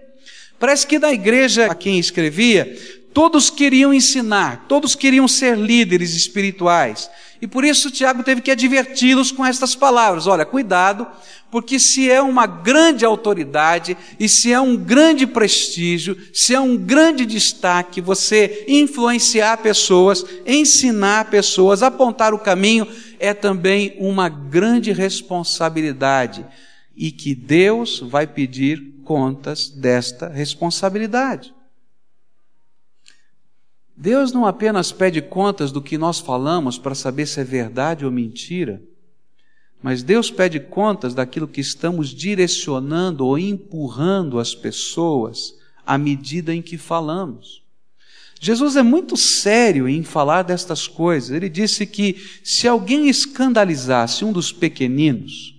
Parece 0.57 0.87
que 0.87 0.97
da 0.97 1.11
igreja 1.11 1.65
a 1.65 1.75
quem 1.75 1.99
escrevia, 1.99 2.77
todos 3.13 3.49
queriam 3.49 3.93
ensinar, 3.93 4.65
todos 4.67 4.95
queriam 4.95 5.27
ser 5.27 5.57
líderes 5.57 6.15
espirituais. 6.15 7.09
E 7.41 7.47
por 7.47 7.63
isso 7.63 7.91
Tiago 7.91 8.23
teve 8.23 8.41
que 8.41 8.51
adverti-los 8.51 9.31
com 9.31 9.45
estas 9.45 9.75
palavras: 9.75 10.25
olha, 10.25 10.45
cuidado, 10.45 11.05
porque 11.49 11.79
se 11.79 12.09
é 12.09 12.21
uma 12.21 12.45
grande 12.45 13.05
autoridade 13.05 13.97
e 14.19 14.27
se 14.27 14.51
é 14.51 14.59
um 14.59 14.75
grande 14.75 15.25
prestígio, 15.25 16.17
se 16.33 16.53
é 16.53 16.59
um 16.59 16.75
grande 16.75 17.25
destaque 17.25 18.01
você 18.01 18.65
influenciar 18.67 19.57
pessoas, 19.57 20.25
ensinar 20.45 21.29
pessoas, 21.29 21.81
apontar 21.81 22.33
o 22.33 22.39
caminho, 22.39 22.87
é 23.19 23.33
também 23.33 23.95
uma 23.97 24.27
grande 24.27 24.91
responsabilidade 24.91 26.45
e 26.95 27.11
que 27.11 27.33
Deus 27.33 27.99
vai 27.99 28.27
pedir 28.27 28.95
contas 29.03 29.69
desta 29.69 30.27
responsabilidade. 30.27 31.53
Deus 33.95 34.31
não 34.31 34.45
apenas 34.45 34.91
pede 34.91 35.21
contas 35.21 35.71
do 35.71 35.81
que 35.81 35.97
nós 35.97 36.19
falamos 36.19 36.77
para 36.77 36.93
saber 36.93 37.25
se 37.25 37.39
é 37.39 37.43
verdade 37.43 38.05
ou 38.05 38.11
mentira, 38.11 38.81
mas 39.81 40.03
Deus 40.03 40.31
pede 40.31 40.59
contas 40.59 41.13
daquilo 41.13 41.47
que 41.47 41.61
estamos 41.61 42.09
direcionando 42.09 43.25
ou 43.25 43.37
empurrando 43.37 44.39
as 44.39 44.55
pessoas 44.55 45.55
à 45.85 45.97
medida 45.97 46.53
em 46.53 46.61
que 46.61 46.77
falamos. 46.77 47.63
Jesus 48.39 48.75
é 48.75 48.83
muito 48.83 49.17
sério 49.17 49.87
em 49.87 50.03
falar 50.03 50.43
destas 50.43 50.87
coisas. 50.87 51.31
Ele 51.31 51.49
disse 51.49 51.85
que 51.85 52.15
se 52.43 52.67
alguém 52.67 53.07
escandalizasse 53.07 54.23
um 54.23 54.31
dos 54.31 54.51
pequeninos, 54.51 55.55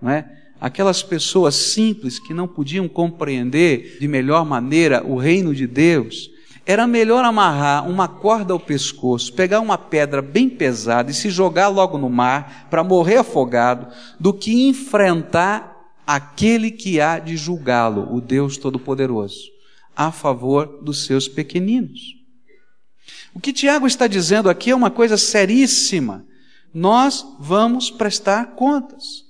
não 0.00 0.10
é? 0.10 0.30
aquelas 0.60 1.02
pessoas 1.02 1.54
simples 1.54 2.18
que 2.18 2.32
não 2.32 2.48
podiam 2.48 2.88
compreender 2.88 3.98
de 4.00 4.08
melhor 4.08 4.46
maneira 4.46 5.04
o 5.04 5.16
reino 5.16 5.54
de 5.54 5.66
Deus, 5.66 6.30
era 6.66 6.86
melhor 6.86 7.24
amarrar 7.24 7.88
uma 7.88 8.08
corda 8.08 8.52
ao 8.52 8.60
pescoço, 8.60 9.32
pegar 9.32 9.60
uma 9.60 9.76
pedra 9.76 10.22
bem 10.22 10.48
pesada 10.48 11.10
e 11.10 11.14
se 11.14 11.28
jogar 11.28 11.68
logo 11.68 11.98
no 11.98 12.08
mar 12.08 12.66
para 12.70 12.82
morrer 12.82 13.16
afogado, 13.16 13.88
do 14.18 14.32
que 14.32 14.66
enfrentar 14.68 15.74
aquele 16.06 16.70
que 16.70 17.00
há 17.00 17.18
de 17.18 17.36
julgá-lo, 17.36 18.14
o 18.14 18.20
Deus 18.20 18.56
Todo-Poderoso, 18.56 19.50
a 19.94 20.10
favor 20.10 20.80
dos 20.82 21.04
seus 21.04 21.28
pequeninos. 21.28 22.00
O 23.34 23.40
que 23.40 23.52
Tiago 23.52 23.86
está 23.86 24.06
dizendo 24.06 24.48
aqui 24.48 24.70
é 24.70 24.74
uma 24.74 24.90
coisa 24.90 25.16
seríssima. 25.16 26.24
Nós 26.72 27.26
vamos 27.38 27.90
prestar 27.90 28.54
contas 28.54 29.24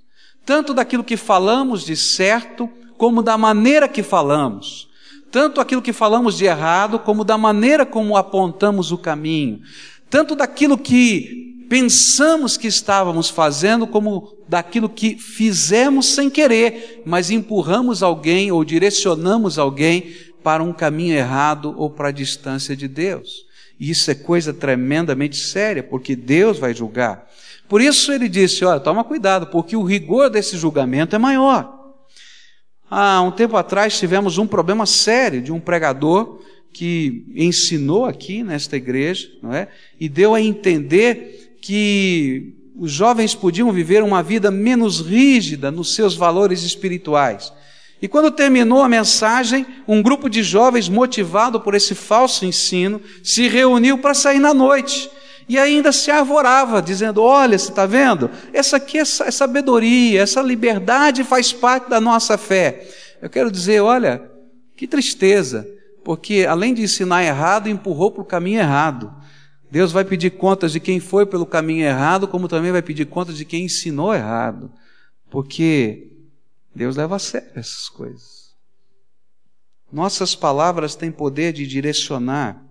tanto 0.44 0.74
daquilo 0.74 1.04
que 1.04 1.16
falamos 1.16 1.84
de 1.84 1.96
certo, 1.96 2.68
como 2.98 3.22
da 3.22 3.36
maneira 3.36 3.88
que 3.88 4.02
falamos, 4.02 4.88
tanto 5.34 5.60
aquilo 5.60 5.82
que 5.82 5.92
falamos 5.92 6.38
de 6.38 6.44
errado, 6.44 6.96
como 7.00 7.24
da 7.24 7.36
maneira 7.36 7.84
como 7.84 8.16
apontamos 8.16 8.92
o 8.92 8.96
caminho, 8.96 9.62
tanto 10.08 10.36
daquilo 10.36 10.78
que 10.78 11.66
pensamos 11.68 12.56
que 12.56 12.68
estávamos 12.68 13.30
fazendo, 13.30 13.84
como 13.84 14.32
daquilo 14.48 14.88
que 14.88 15.16
fizemos 15.16 16.06
sem 16.06 16.30
querer, 16.30 17.02
mas 17.04 17.32
empurramos 17.32 18.00
alguém 18.00 18.52
ou 18.52 18.64
direcionamos 18.64 19.58
alguém 19.58 20.14
para 20.40 20.62
um 20.62 20.72
caminho 20.72 21.16
errado 21.16 21.74
ou 21.76 21.90
para 21.90 22.10
a 22.10 22.12
distância 22.12 22.76
de 22.76 22.86
Deus. 22.86 23.44
E 23.80 23.90
isso 23.90 24.08
é 24.12 24.14
coisa 24.14 24.54
tremendamente 24.54 25.36
séria, 25.36 25.82
porque 25.82 26.14
Deus 26.14 26.60
vai 26.60 26.72
julgar. 26.72 27.28
Por 27.68 27.80
isso 27.80 28.12
ele 28.12 28.28
disse: 28.28 28.64
olha, 28.64 28.78
toma 28.78 29.02
cuidado, 29.02 29.48
porque 29.48 29.74
o 29.74 29.82
rigor 29.82 30.30
desse 30.30 30.56
julgamento 30.56 31.16
é 31.16 31.18
maior. 31.18 31.83
Há 32.90 33.22
um 33.22 33.30
tempo 33.30 33.56
atrás 33.56 33.98
tivemos 33.98 34.38
um 34.38 34.46
problema 34.46 34.86
sério 34.86 35.40
de 35.40 35.52
um 35.52 35.58
pregador 35.58 36.40
que 36.72 37.24
ensinou 37.34 38.04
aqui 38.04 38.42
nesta 38.42 38.76
igreja, 38.76 39.30
não 39.42 39.54
é? 39.54 39.68
E 39.98 40.08
deu 40.08 40.34
a 40.34 40.40
entender 40.40 41.56
que 41.60 42.54
os 42.76 42.90
jovens 42.90 43.34
podiam 43.34 43.70
viver 43.72 44.02
uma 44.02 44.22
vida 44.22 44.50
menos 44.50 45.00
rígida 45.00 45.70
nos 45.70 45.94
seus 45.94 46.14
valores 46.14 46.62
espirituais. 46.62 47.52
E 48.02 48.08
quando 48.08 48.30
terminou 48.30 48.82
a 48.82 48.88
mensagem, 48.88 49.64
um 49.86 50.02
grupo 50.02 50.28
de 50.28 50.42
jovens 50.42 50.88
motivado 50.88 51.60
por 51.60 51.74
esse 51.74 51.94
falso 51.94 52.44
ensino 52.44 53.00
se 53.22 53.48
reuniu 53.48 53.98
para 53.98 54.12
sair 54.12 54.40
na 54.40 54.52
noite 54.52 55.08
e 55.48 55.58
ainda 55.58 55.92
se 55.92 56.10
arvorava, 56.10 56.80
dizendo: 56.80 57.22
Olha, 57.22 57.58
você 57.58 57.70
está 57.70 57.86
vendo? 57.86 58.30
Essa 58.52 58.76
aqui 58.76 58.98
é, 58.98 59.02
é 59.02 59.04
sabedoria, 59.04 60.22
essa 60.22 60.40
liberdade 60.40 61.24
faz 61.24 61.52
parte 61.52 61.88
da 61.88 62.00
nossa 62.00 62.38
fé. 62.38 62.88
Eu 63.20 63.30
quero 63.30 63.50
dizer: 63.50 63.80
olha, 63.80 64.30
que 64.76 64.86
tristeza, 64.86 65.66
porque 66.04 66.46
além 66.48 66.74
de 66.74 66.82
ensinar 66.82 67.24
errado, 67.24 67.68
empurrou 67.68 68.10
para 68.10 68.22
o 68.22 68.26
caminho 68.26 68.60
errado. 68.60 69.14
Deus 69.70 69.90
vai 69.90 70.04
pedir 70.04 70.30
contas 70.30 70.72
de 70.72 70.80
quem 70.80 71.00
foi 71.00 71.26
pelo 71.26 71.46
caminho 71.46 71.84
errado, 71.84 72.28
como 72.28 72.48
também 72.48 72.70
vai 72.70 72.82
pedir 72.82 73.06
contas 73.06 73.36
de 73.36 73.44
quem 73.44 73.64
ensinou 73.64 74.14
errado, 74.14 74.70
porque 75.30 76.12
Deus 76.74 76.96
leva 76.96 77.16
a 77.16 77.18
sério 77.18 77.50
essas 77.56 77.88
coisas. 77.88 78.54
Nossas 79.92 80.34
palavras 80.34 80.94
têm 80.94 81.10
poder 81.10 81.52
de 81.52 81.66
direcionar 81.66 82.63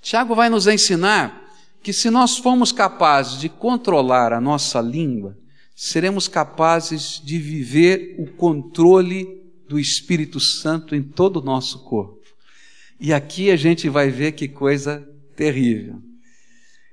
Tiago 0.00 0.34
vai 0.34 0.48
nos 0.48 0.66
ensinar 0.66 1.50
que 1.82 1.92
se 1.92 2.10
nós 2.10 2.38
formos 2.38 2.72
capazes 2.72 3.38
de 3.38 3.48
controlar 3.48 4.32
a 4.32 4.40
nossa 4.40 4.80
língua, 4.80 5.36
seremos 5.74 6.28
capazes 6.28 7.20
de 7.24 7.38
viver 7.38 8.16
o 8.18 8.26
controle 8.26 9.40
do 9.68 9.78
Espírito 9.78 10.40
Santo 10.40 10.94
em 10.94 11.02
todo 11.02 11.38
o 11.38 11.44
nosso 11.44 11.84
corpo. 11.84 12.20
E 12.98 13.12
aqui 13.12 13.50
a 13.50 13.56
gente 13.56 13.88
vai 13.88 14.10
ver 14.10 14.32
que 14.32 14.46
coisa 14.46 15.06
terrível. 15.34 15.94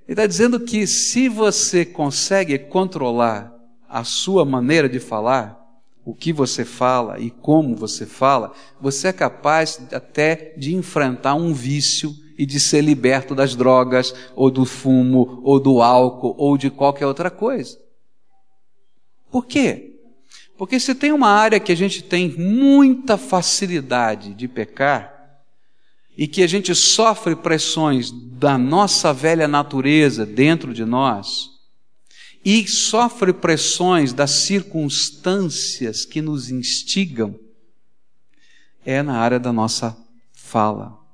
Ele 0.08 0.14
está 0.14 0.26
dizendo 0.26 0.60
que 0.60 0.88
se 0.88 1.28
você 1.28 1.84
consegue 1.84 2.58
controlar 2.58 3.54
a 3.90 4.04
sua 4.04 4.46
maneira 4.46 4.88
de 4.88 5.00
falar, 5.00 5.58
o 6.06 6.16
que 6.16 6.32
você 6.32 6.64
fala 6.64 7.20
e 7.20 7.30
como 7.30 7.76
você 7.76 8.06
fala, 8.06 8.54
você 8.80 9.10
é 9.10 9.14
capaz 9.14 9.82
até 9.92 10.54
de 10.58 10.74
enfrentar 10.74 11.36
um 11.36 11.54
vício 11.54 12.16
e 12.38 12.46
de 12.46 12.60
ser 12.60 12.82
liberto 12.82 13.34
das 13.34 13.56
drogas, 13.56 14.14
ou 14.36 14.52
do 14.52 14.66
fumo, 14.66 15.42
ou 15.44 15.60
do 15.60 15.82
álcool, 15.82 16.36
ou 16.38 16.58
de 16.58 16.70
qualquer 16.70 17.08
outra 17.08 17.32
coisa. 17.32 17.78
Por 19.32 19.46
quê? 19.46 19.96
Porque 20.58 20.80
se 20.80 20.96
tem 20.96 21.12
uma 21.12 21.30
área 21.30 21.60
que 21.60 21.72
a 21.72 21.76
gente 21.76 22.04
tem 22.04 22.30
muita 22.38 23.18
facilidade 23.18 24.34
de 24.34 24.48
pecar, 24.48 25.16
e 26.18 26.28
que 26.28 26.42
a 26.42 26.48
gente 26.48 26.74
sofre 26.74 27.36
pressões 27.36 28.12
da 28.12 28.58
nossa 28.58 29.14
velha 29.14 29.48
natureza 29.48 30.26
dentro 30.26 30.74
de 30.74 30.84
nós, 30.84 31.52
e 32.44 32.68
sofre 32.68 33.34
pressões 33.34 34.14
das 34.14 34.32
circunstâncias 34.32 36.06
que 36.06 36.22
nos 36.22 36.50
instigam, 36.50 37.40
é 38.86 39.04
na 39.04 39.20
área 39.20 39.40
da 39.40 39.52
nossa 39.52 39.96
fala. 40.34 41.07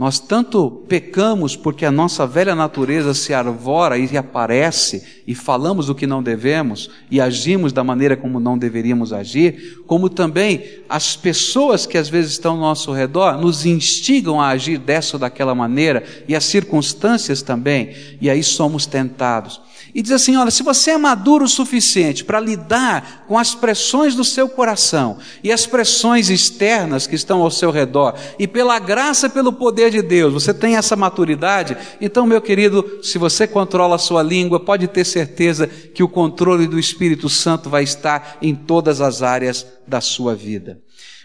Nós 0.00 0.18
tanto 0.18 0.70
pecamos 0.88 1.56
porque 1.56 1.84
a 1.84 1.90
nossa 1.90 2.26
velha 2.26 2.54
natureza 2.54 3.12
se 3.12 3.34
arvora 3.34 3.98
e 3.98 4.16
aparece 4.16 5.20
e 5.26 5.34
falamos 5.34 5.90
o 5.90 5.94
que 5.94 6.06
não 6.06 6.22
devemos 6.22 6.88
e 7.10 7.20
agimos 7.20 7.70
da 7.70 7.84
maneira 7.84 8.16
como 8.16 8.40
não 8.40 8.56
deveríamos 8.56 9.12
agir, 9.12 9.82
como 9.86 10.08
também 10.08 10.64
as 10.88 11.16
pessoas 11.16 11.84
que 11.84 11.98
às 11.98 12.08
vezes 12.08 12.32
estão 12.32 12.52
ao 12.52 12.60
nosso 12.60 12.90
redor 12.92 13.38
nos 13.38 13.66
instigam 13.66 14.40
a 14.40 14.48
agir 14.48 14.78
dessa 14.78 15.16
ou 15.16 15.20
daquela 15.20 15.54
maneira 15.54 16.02
e 16.26 16.34
as 16.34 16.46
circunstâncias 16.46 17.42
também, 17.42 17.94
e 18.22 18.30
aí 18.30 18.42
somos 18.42 18.86
tentados 18.86 19.60
e 19.94 20.02
diz 20.02 20.12
assim: 20.12 20.36
olha, 20.36 20.50
se 20.50 20.62
você 20.62 20.92
é 20.92 20.98
maduro 20.98 21.44
o 21.44 21.48
suficiente 21.48 22.24
para 22.24 22.40
lidar 22.40 23.24
com 23.26 23.38
as 23.38 23.54
pressões 23.54 24.14
do 24.14 24.24
seu 24.24 24.48
coração 24.48 25.18
e 25.42 25.50
as 25.52 25.66
pressões 25.66 26.30
externas 26.30 27.06
que 27.06 27.14
estão 27.14 27.42
ao 27.42 27.50
seu 27.50 27.70
redor, 27.70 28.14
e 28.38 28.46
pela 28.46 28.78
graça 28.78 29.26
e 29.26 29.30
pelo 29.30 29.52
poder 29.52 29.90
de 29.90 30.02
Deus, 30.02 30.32
você 30.32 30.54
tem 30.54 30.76
essa 30.76 30.96
maturidade, 30.96 31.76
então, 32.00 32.26
meu 32.26 32.40
querido, 32.40 33.00
se 33.02 33.18
você 33.18 33.46
controla 33.46 33.96
a 33.96 33.98
sua 33.98 34.22
língua, 34.22 34.60
pode 34.60 34.86
ter 34.88 35.04
certeza 35.04 35.66
que 35.66 36.02
o 36.02 36.08
controle 36.08 36.66
do 36.66 36.78
Espírito 36.78 37.28
Santo 37.28 37.68
vai 37.68 37.82
estar 37.82 38.38
em 38.40 38.54
todas 38.54 39.00
as 39.00 39.22
áreas 39.22 39.66
da 39.86 40.00
sua 40.00 40.34
vida. 40.34 40.80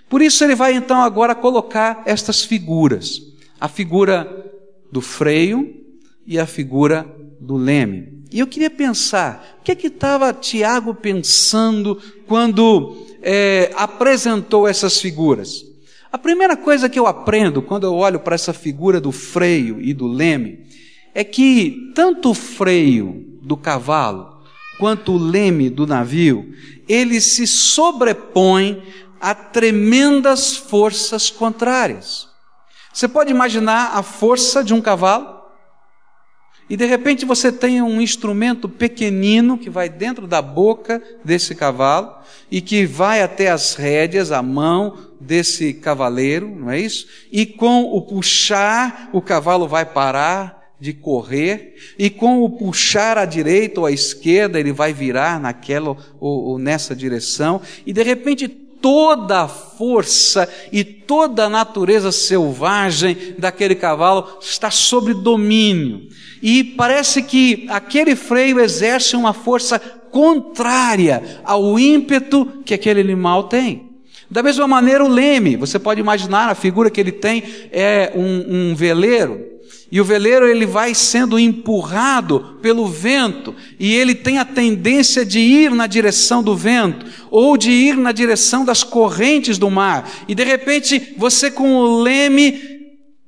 Por 0.10 0.22
isso, 0.22 0.44
ele 0.44 0.56
vai 0.56 0.74
então 0.74 1.02
agora 1.02 1.36
colocar 1.36 2.04
estas 2.06 2.44
figuras: 2.44 3.22
a 3.60 3.68
figura 3.68 4.46
do 4.92 5.02
freio 5.02 5.76
e 6.26 6.40
a 6.40 6.46
figura 6.46 7.06
do 7.40 7.56
leme. 7.56 8.24
E 8.36 8.40
eu 8.40 8.48
queria 8.48 8.70
pensar, 8.70 9.60
o 9.62 9.64
que 9.64 9.72
é 9.72 9.76
que 9.76 9.88
estava 9.88 10.34
Tiago 10.34 10.94
pensando 10.94 12.02
quando 12.28 12.98
é, 13.22 13.72
apresentou 13.78 14.68
essas 14.68 15.00
figuras? 15.00 15.64
A 16.12 16.18
primeira 16.18 16.58
coisa 16.58 16.90
que 16.90 17.00
eu 17.00 17.08
aprendo 17.08 17.62
quando 17.62 17.86
eu 17.86 17.94
olho 17.94 18.20
para 18.20 18.36
essa 18.36 18.52
figura 18.52 19.00
do 19.00 19.10
freio 19.10 19.82
e 19.82 19.94
do 19.94 20.06
leme 20.06 20.66
é 21.14 21.24
que 21.24 21.94
tanto 21.96 22.32
o 22.32 22.34
freio 22.34 23.26
do 23.42 23.56
cavalo 23.56 24.42
quanto 24.78 25.14
o 25.14 25.18
leme 25.18 25.70
do 25.70 25.88
navio, 25.88 26.54
eles 26.90 27.24
se 27.24 27.48
sobrepõem 27.48 28.84
a 29.18 29.34
tremendas 29.34 30.58
forças 30.58 31.30
contrárias. 31.30 32.28
Você 32.92 33.08
pode 33.08 33.32
imaginar 33.32 33.92
a 33.94 34.04
força 34.04 34.62
de 34.62 34.74
um 34.74 34.82
cavalo? 34.82 35.45
E 36.70 36.76
de 36.76 36.86
repente 36.86 37.26
você 37.26 37.52
tem 37.52 37.82
um 37.82 38.02
instrumento 38.02 38.68
pequenino 38.68 39.58
que 39.58 39.70
vai 39.70 39.88
dentro 39.88 40.26
da 40.26 40.42
boca 40.42 41.02
desse 41.24 41.54
cavalo 41.54 42.12
e 42.50 42.60
que 42.60 42.86
vai 42.86 43.22
até 43.22 43.52
as 43.52 43.76
rédeas, 43.76 44.32
a 44.32 44.42
mão 44.42 44.98
desse 45.20 45.74
cavaleiro, 45.74 46.50
não 46.50 46.72
é 46.72 46.80
isso? 46.80 47.08
E 47.32 47.46
com 47.46 47.84
o 47.84 48.02
puxar, 48.02 49.10
o 49.14 49.22
cavalo 49.22 49.68
vai 49.68 49.86
parar 49.86 50.66
de 50.80 50.92
correr, 50.92 51.76
e 51.98 52.10
com 52.10 52.44
o 52.44 52.50
puxar 52.50 53.18
à 53.18 53.26
direita 53.26 53.80
ou 53.80 53.86
à 53.86 53.92
esquerda, 53.92 54.60
ele 54.60 54.74
vai 54.74 54.94
virar 54.94 55.40
naquela 55.40 55.90
ou, 55.90 55.98
ou 56.20 56.60
nessa 56.60 56.96
direção, 56.96 57.62
e 57.86 57.94
de 57.94 58.04
repente 58.04 58.65
toda 58.86 59.42
a 59.42 59.48
força 59.48 60.48
e 60.72 60.84
toda 60.84 61.46
a 61.46 61.50
natureza 61.50 62.12
selvagem 62.12 63.34
daquele 63.36 63.74
cavalo 63.74 64.38
está 64.40 64.70
sob 64.70 65.12
domínio. 65.12 66.08
E 66.40 66.64
parece 66.64 67.24
que 67.24 67.66
aquele 67.68 68.16
freio 68.16 68.60
exerce 68.60 69.16
uma 69.16 69.34
força 69.34 69.80
contrária 69.80 71.42
ao 71.44 71.80
ímpeto 71.80 72.62
que 72.64 72.76
aquele 72.76 73.02
animal 73.02 73.46
tem. 73.46 73.90
Da 74.30 74.44
mesma 74.44 74.68
maneira, 74.68 75.04
o 75.04 75.08
leme, 75.08 75.56
você 75.56 75.80
pode 75.80 76.00
imaginar 76.00 76.52
a 76.52 76.56
figura 76.56 76.92
que 76.92 77.02
ele 77.02 77.12
tem 77.12 77.42
é 77.72 78.14
um, 78.16 78.70
um 78.72 78.76
veleiro, 78.76 79.55
e 79.92 80.02
o 80.02 80.06
veleiro 80.06 80.48
ele 80.48 80.66
vai 80.66 80.94
sendo 80.96 81.38
empurrado 81.38 82.58
pelo 82.62 82.88
vento, 82.88 83.56
e 83.80 83.94
ele 83.94 84.16
tem 84.16 84.40
a 84.40 84.46
tendência 84.46 85.26
de 85.26 85.40
ir 85.40 85.72
na 85.72 85.88
direção 85.88 86.42
do 86.42 86.56
vento, 86.56 87.06
ou 87.30 87.56
de 87.56 87.72
ir 87.72 87.96
na 87.96 88.12
direção 88.12 88.66
das 88.66 88.84
correntes 88.84 89.58
do 89.58 89.70
mar. 89.70 90.10
E 90.28 90.34
de 90.34 90.44
repente, 90.44 91.14
você 91.18 91.52
com 91.52 91.76
o 91.76 92.02
leme 92.02 92.60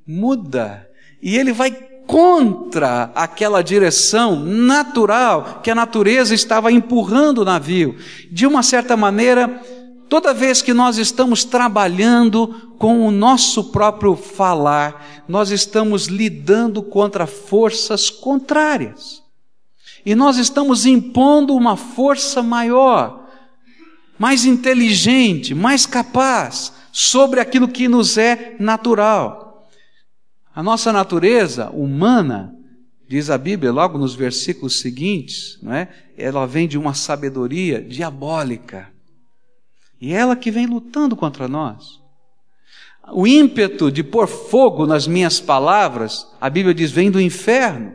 muda, 0.06 0.86
e 1.22 1.36
ele 1.36 1.52
vai 1.52 1.70
contra 2.06 3.12
aquela 3.14 3.62
direção 3.62 4.42
natural 4.42 5.60
que 5.62 5.70
a 5.70 5.74
natureza 5.74 6.34
estava 6.34 6.72
empurrando 6.72 7.42
o 7.42 7.44
navio. 7.44 7.96
De 8.30 8.46
uma 8.46 8.62
certa 8.62 8.96
maneira, 8.96 9.60
toda 10.08 10.34
vez 10.34 10.62
que 10.62 10.72
nós 10.72 10.98
estamos 10.98 11.44
trabalhando 11.44 12.72
com 12.78 13.06
o 13.06 13.10
nosso 13.10 13.64
próprio 13.64 14.16
falar, 14.16 15.24
nós 15.28 15.50
estamos 15.50 16.06
lidando 16.06 16.82
contra 16.82 17.26
forças 17.26 18.10
contrárias. 18.10 19.22
E 20.04 20.14
nós 20.14 20.38
estamos 20.38 20.86
impondo 20.86 21.54
uma 21.54 21.76
força 21.76 22.42
maior, 22.42 23.28
mais 24.18 24.44
inteligente, 24.44 25.54
mais 25.54 25.86
capaz 25.86 26.72
sobre 26.92 27.40
aquilo 27.40 27.68
que 27.68 27.88
nos 27.88 28.16
é 28.16 28.56
natural. 28.58 29.68
A 30.54 30.62
nossa 30.62 30.92
natureza 30.92 31.70
humana, 31.70 32.54
diz 33.08 33.30
a 33.30 33.38
Bíblia 33.38 33.70
logo 33.70 33.98
nos 33.98 34.14
versículos 34.14 34.80
seguintes, 34.80 35.58
não 35.62 35.72
é? 35.72 35.88
ela 36.16 36.46
vem 36.46 36.66
de 36.66 36.76
uma 36.76 36.94
sabedoria 36.94 37.80
diabólica. 37.80 38.97
E 40.00 40.12
ela 40.12 40.36
que 40.36 40.50
vem 40.50 40.66
lutando 40.66 41.16
contra 41.16 41.48
nós. 41.48 42.00
O 43.10 43.26
ímpeto 43.26 43.90
de 43.90 44.02
pôr 44.02 44.26
fogo 44.26 44.86
nas 44.86 45.06
minhas 45.06 45.40
palavras, 45.40 46.26
a 46.40 46.50
Bíblia 46.50 46.74
diz, 46.74 46.90
vem 46.90 47.10
do 47.10 47.20
inferno, 47.20 47.94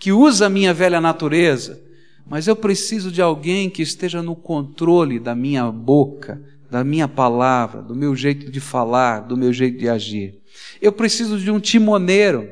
que 0.00 0.10
usa 0.10 0.46
a 0.46 0.50
minha 0.50 0.74
velha 0.74 1.00
natureza. 1.00 1.80
Mas 2.26 2.48
eu 2.48 2.56
preciso 2.56 3.10
de 3.10 3.22
alguém 3.22 3.70
que 3.70 3.82
esteja 3.82 4.22
no 4.22 4.34
controle 4.34 5.20
da 5.20 5.34
minha 5.34 5.70
boca, 5.70 6.42
da 6.70 6.82
minha 6.82 7.06
palavra, 7.06 7.82
do 7.82 7.94
meu 7.94 8.16
jeito 8.16 8.50
de 8.50 8.60
falar, 8.60 9.20
do 9.20 9.36
meu 9.36 9.52
jeito 9.52 9.78
de 9.78 9.88
agir. 9.88 10.40
Eu 10.80 10.92
preciso 10.92 11.38
de 11.38 11.50
um 11.50 11.60
timoneiro. 11.60 12.48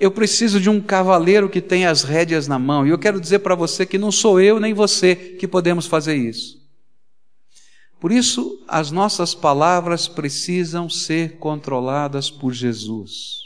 Eu 0.00 0.10
preciso 0.10 0.60
de 0.60 0.70
um 0.70 0.80
cavaleiro 0.80 1.48
que 1.48 1.60
tenha 1.60 1.90
as 1.90 2.02
rédeas 2.02 2.48
na 2.48 2.58
mão. 2.58 2.86
E 2.86 2.90
eu 2.90 2.98
quero 2.98 3.20
dizer 3.20 3.40
para 3.40 3.54
você 3.54 3.84
que 3.84 3.98
não 3.98 4.10
sou 4.10 4.40
eu 4.40 4.58
nem 4.58 4.72
você 4.72 5.14
que 5.14 5.46
podemos 5.46 5.86
fazer 5.86 6.16
isso. 6.16 6.61
Por 8.02 8.10
isso, 8.10 8.60
as 8.66 8.90
nossas 8.90 9.32
palavras 9.32 10.08
precisam 10.08 10.90
ser 10.90 11.38
controladas 11.38 12.28
por 12.28 12.52
Jesus. 12.52 13.42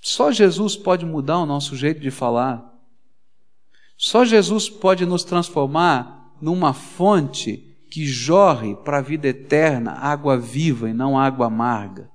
Só 0.00 0.30
Jesus 0.30 0.76
pode 0.76 1.04
mudar 1.04 1.38
o 1.38 1.44
nosso 1.44 1.74
jeito 1.74 1.98
de 2.00 2.08
falar. 2.08 2.72
Só 3.98 4.24
Jesus 4.24 4.70
pode 4.70 5.04
nos 5.04 5.24
transformar 5.24 6.36
numa 6.40 6.72
fonte 6.72 7.56
que 7.90 8.06
jorre 8.06 8.76
para 8.76 8.98
a 8.98 9.02
vida 9.02 9.26
eterna 9.26 9.94
água 9.94 10.38
viva 10.38 10.88
e 10.88 10.94
não 10.94 11.18
água 11.18 11.48
amarga. 11.48 12.08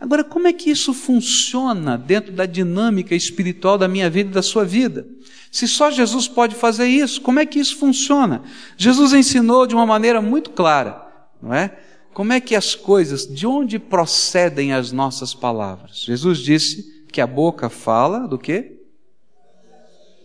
Agora, 0.00 0.22
como 0.22 0.46
é 0.46 0.52
que 0.52 0.70
isso 0.70 0.94
funciona 0.94 1.98
dentro 1.98 2.32
da 2.32 2.46
dinâmica 2.46 3.14
espiritual 3.14 3.76
da 3.76 3.88
minha 3.88 4.08
vida 4.08 4.30
e 4.30 4.34
da 4.34 4.42
sua 4.42 4.64
vida? 4.64 5.06
Se 5.50 5.66
só 5.66 5.90
Jesus 5.90 6.28
pode 6.28 6.54
fazer 6.54 6.86
isso, 6.86 7.20
como 7.20 7.40
é 7.40 7.46
que 7.46 7.58
isso 7.58 7.76
funciona? 7.76 8.42
Jesus 8.76 9.12
ensinou 9.12 9.66
de 9.66 9.74
uma 9.74 9.86
maneira 9.86 10.20
muito 10.20 10.50
clara, 10.50 11.04
não 11.42 11.52
é? 11.52 11.76
Como 12.14 12.32
é 12.32 12.40
que 12.40 12.54
as 12.54 12.74
coisas, 12.74 13.26
de 13.26 13.46
onde 13.46 13.78
procedem 13.78 14.72
as 14.72 14.92
nossas 14.92 15.34
palavras? 15.34 16.02
Jesus 16.04 16.38
disse 16.38 17.04
que 17.12 17.20
a 17.20 17.26
boca 17.26 17.68
fala 17.68 18.26
do 18.26 18.38
quê? 18.38 18.80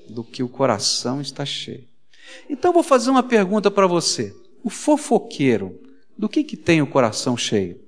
Do 0.10 0.24
que 0.24 0.44
o 0.44 0.50
coração 0.50 1.22
está 1.22 1.46
cheio. 1.46 1.86
Então 2.50 2.74
vou 2.74 2.84
fazer 2.84 3.10
uma 3.10 3.24
pergunta 3.24 3.72
para 3.72 3.88
você. 3.88 4.36
O 4.64 4.70
fofoqueiro, 4.70 5.80
do 6.18 6.30
que 6.30 6.44
que 6.44 6.58
tem 6.58 6.82
o 6.82 6.88
coração 6.88 7.36
cheio? 7.36 7.83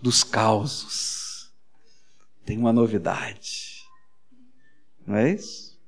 Dos 0.00 0.22
causos. 0.22 1.50
Tem 2.44 2.56
uma 2.56 2.72
novidade. 2.72 3.82
Não 5.06 5.16
é 5.16 5.32
isso? 5.32 5.78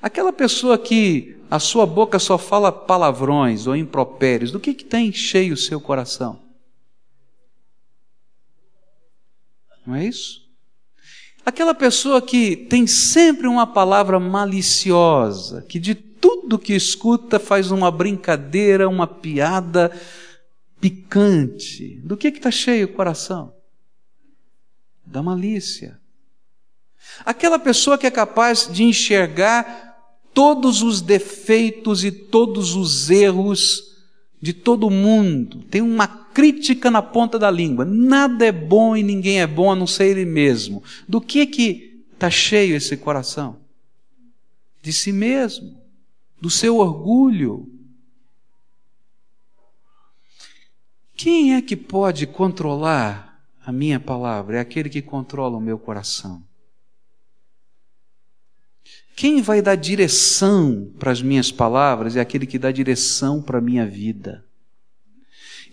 Aquela 0.00 0.32
pessoa 0.32 0.76
que 0.76 1.36
a 1.50 1.58
sua 1.58 1.86
boca 1.86 2.18
só 2.18 2.36
fala 2.36 2.70
palavrões 2.70 3.66
ou 3.66 3.74
impropérios, 3.74 4.52
do 4.52 4.60
que 4.60 4.74
que 4.74 4.84
tem 4.84 5.12
cheio 5.12 5.54
o 5.54 5.56
seu 5.56 5.80
coração? 5.80 6.42
Não 9.86 9.94
é 9.94 10.06
isso? 10.06 10.44
Aquela 11.44 11.74
pessoa 11.74 12.22
que 12.22 12.56
tem 12.56 12.86
sempre 12.86 13.46
uma 13.46 13.66
palavra 13.66 14.18
maliciosa, 14.18 15.62
que 15.62 15.78
de 15.78 15.94
tudo 15.94 16.58
que 16.58 16.74
escuta 16.74 17.38
faz 17.38 17.70
uma 17.70 17.90
brincadeira, 17.90 18.88
uma 18.88 19.06
piada 19.06 19.92
picante. 20.84 21.98
Do 22.04 22.14
que 22.14 22.28
está 22.28 22.50
cheio 22.50 22.84
o 22.84 22.92
coração? 22.92 23.54
Da 25.06 25.22
malícia. 25.22 25.98
Aquela 27.24 27.58
pessoa 27.58 27.96
que 27.96 28.06
é 28.06 28.10
capaz 28.10 28.68
de 28.70 28.84
enxergar 28.84 30.20
todos 30.34 30.82
os 30.82 31.00
defeitos 31.00 32.04
e 32.04 32.12
todos 32.12 32.74
os 32.74 33.08
erros 33.08 33.94
de 34.42 34.52
todo 34.52 34.90
mundo, 34.90 35.62
tem 35.70 35.80
uma 35.80 36.06
crítica 36.06 36.90
na 36.90 37.00
ponta 37.00 37.38
da 37.38 37.50
língua. 37.50 37.86
Nada 37.86 38.44
é 38.44 38.52
bom 38.52 38.94
e 38.94 39.02
ninguém 39.02 39.40
é 39.40 39.46
bom 39.46 39.72
a 39.72 39.76
não 39.76 39.86
ser 39.86 40.08
ele 40.08 40.26
mesmo. 40.26 40.82
Do 41.08 41.18
que 41.18 41.46
que 41.46 42.04
está 42.12 42.28
cheio 42.28 42.76
esse 42.76 42.94
coração? 42.98 43.56
De 44.82 44.92
si 44.92 45.12
mesmo, 45.12 45.80
do 46.38 46.50
seu 46.50 46.76
orgulho. 46.76 47.73
Quem 51.24 51.54
é 51.54 51.62
que 51.62 51.74
pode 51.74 52.26
controlar 52.26 53.42
a 53.64 53.72
minha 53.72 53.98
palavra? 53.98 54.58
É 54.58 54.60
aquele 54.60 54.90
que 54.90 55.00
controla 55.00 55.56
o 55.56 55.60
meu 55.60 55.78
coração. 55.78 56.44
Quem 59.16 59.40
vai 59.40 59.62
dar 59.62 59.74
direção 59.74 60.92
para 60.98 61.10
as 61.10 61.22
minhas 61.22 61.50
palavras 61.50 62.14
é 62.14 62.20
aquele 62.20 62.46
que 62.46 62.58
dá 62.58 62.70
direção 62.70 63.40
para 63.40 63.56
a 63.56 63.62
minha 63.62 63.86
vida. 63.86 64.44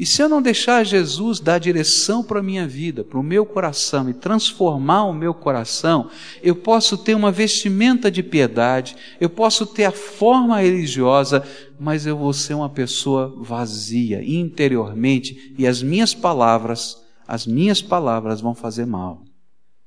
E 0.01 0.05
se 0.07 0.19
eu 0.19 0.27
não 0.27 0.41
deixar 0.41 0.83
Jesus 0.83 1.39
dar 1.39 1.59
direção 1.59 2.23
para 2.23 2.39
a 2.39 2.43
minha 2.43 2.67
vida, 2.67 3.03
para 3.03 3.19
o 3.19 3.23
meu 3.23 3.45
coração 3.45 4.09
e 4.09 4.15
transformar 4.15 5.03
o 5.03 5.13
meu 5.13 5.31
coração, 5.31 6.09
eu 6.41 6.55
posso 6.55 6.97
ter 6.97 7.13
uma 7.13 7.31
vestimenta 7.31 8.09
de 8.09 8.23
piedade, 8.23 8.97
eu 9.19 9.29
posso 9.29 9.63
ter 9.63 9.85
a 9.85 9.91
forma 9.91 10.59
religiosa, 10.59 11.47
mas 11.79 12.07
eu 12.07 12.17
vou 12.17 12.33
ser 12.33 12.55
uma 12.55 12.67
pessoa 12.67 13.31
vazia 13.43 14.23
interiormente 14.23 15.53
e 15.55 15.67
as 15.67 15.83
minhas 15.83 16.15
palavras, 16.15 16.99
as 17.27 17.45
minhas 17.45 17.79
palavras 17.79 18.41
vão 18.41 18.55
fazer 18.55 18.87
mal, 18.87 19.23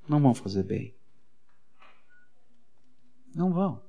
não 0.09 0.21
vão 0.21 0.33
fazer 0.33 0.63
bem. 0.63 0.95
Não 3.35 3.53
vão. 3.53 3.83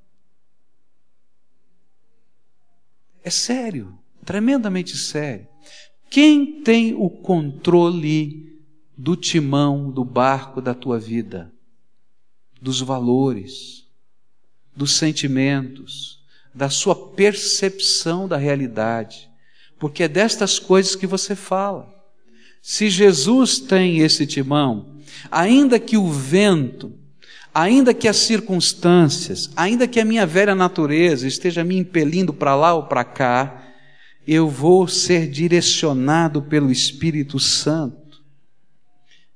É 3.24 3.30
sério, 3.30 3.96
tremendamente 4.26 4.98
sério. 4.98 5.54
Quem 6.10 6.62
tem 6.62 6.94
o 6.94 7.10
controle 7.10 8.62
do 8.98 9.16
timão 9.16 9.90
do 9.90 10.04
barco 10.04 10.62
da 10.62 10.74
tua 10.74 11.00
vida? 11.00 11.52
Dos 12.62 12.82
valores, 12.82 13.86
dos 14.76 14.94
sentimentos, 14.94 16.24
da 16.54 16.70
sua 16.70 16.96
percepção 16.96 18.28
da 18.28 18.38
realidade. 18.38 19.30
Porque 19.78 20.04
é 20.04 20.08
destas 20.08 20.58
coisas 20.58 20.96
que 20.96 21.06
você 21.06 21.36
fala. 21.36 21.94
Se 22.62 22.90
Jesus 22.90 23.60
tem 23.60 24.00
esse 24.00 24.26
timão, 24.26 24.96
ainda 25.30 25.80
que 25.80 25.98
o 25.98 26.10
vento 26.10 26.94
ainda 27.56 27.94
que 27.94 28.10
as 28.10 28.18
circunstâncias, 28.18 29.50
ainda 29.56 29.88
que 29.88 29.98
a 29.98 30.04
minha 30.04 30.26
velha 30.26 30.54
natureza 30.54 31.26
esteja 31.26 31.64
me 31.64 31.78
impelindo 31.78 32.34
para 32.34 32.54
lá 32.54 32.74
ou 32.74 32.84
para 32.84 33.06
cá, 33.06 33.65
eu 34.28 34.50
vou 34.50 34.88
ser 34.88 35.30
direcionado 35.30 36.42
pelo 36.42 36.72
Espírito 36.72 37.40
Santo 37.40 38.24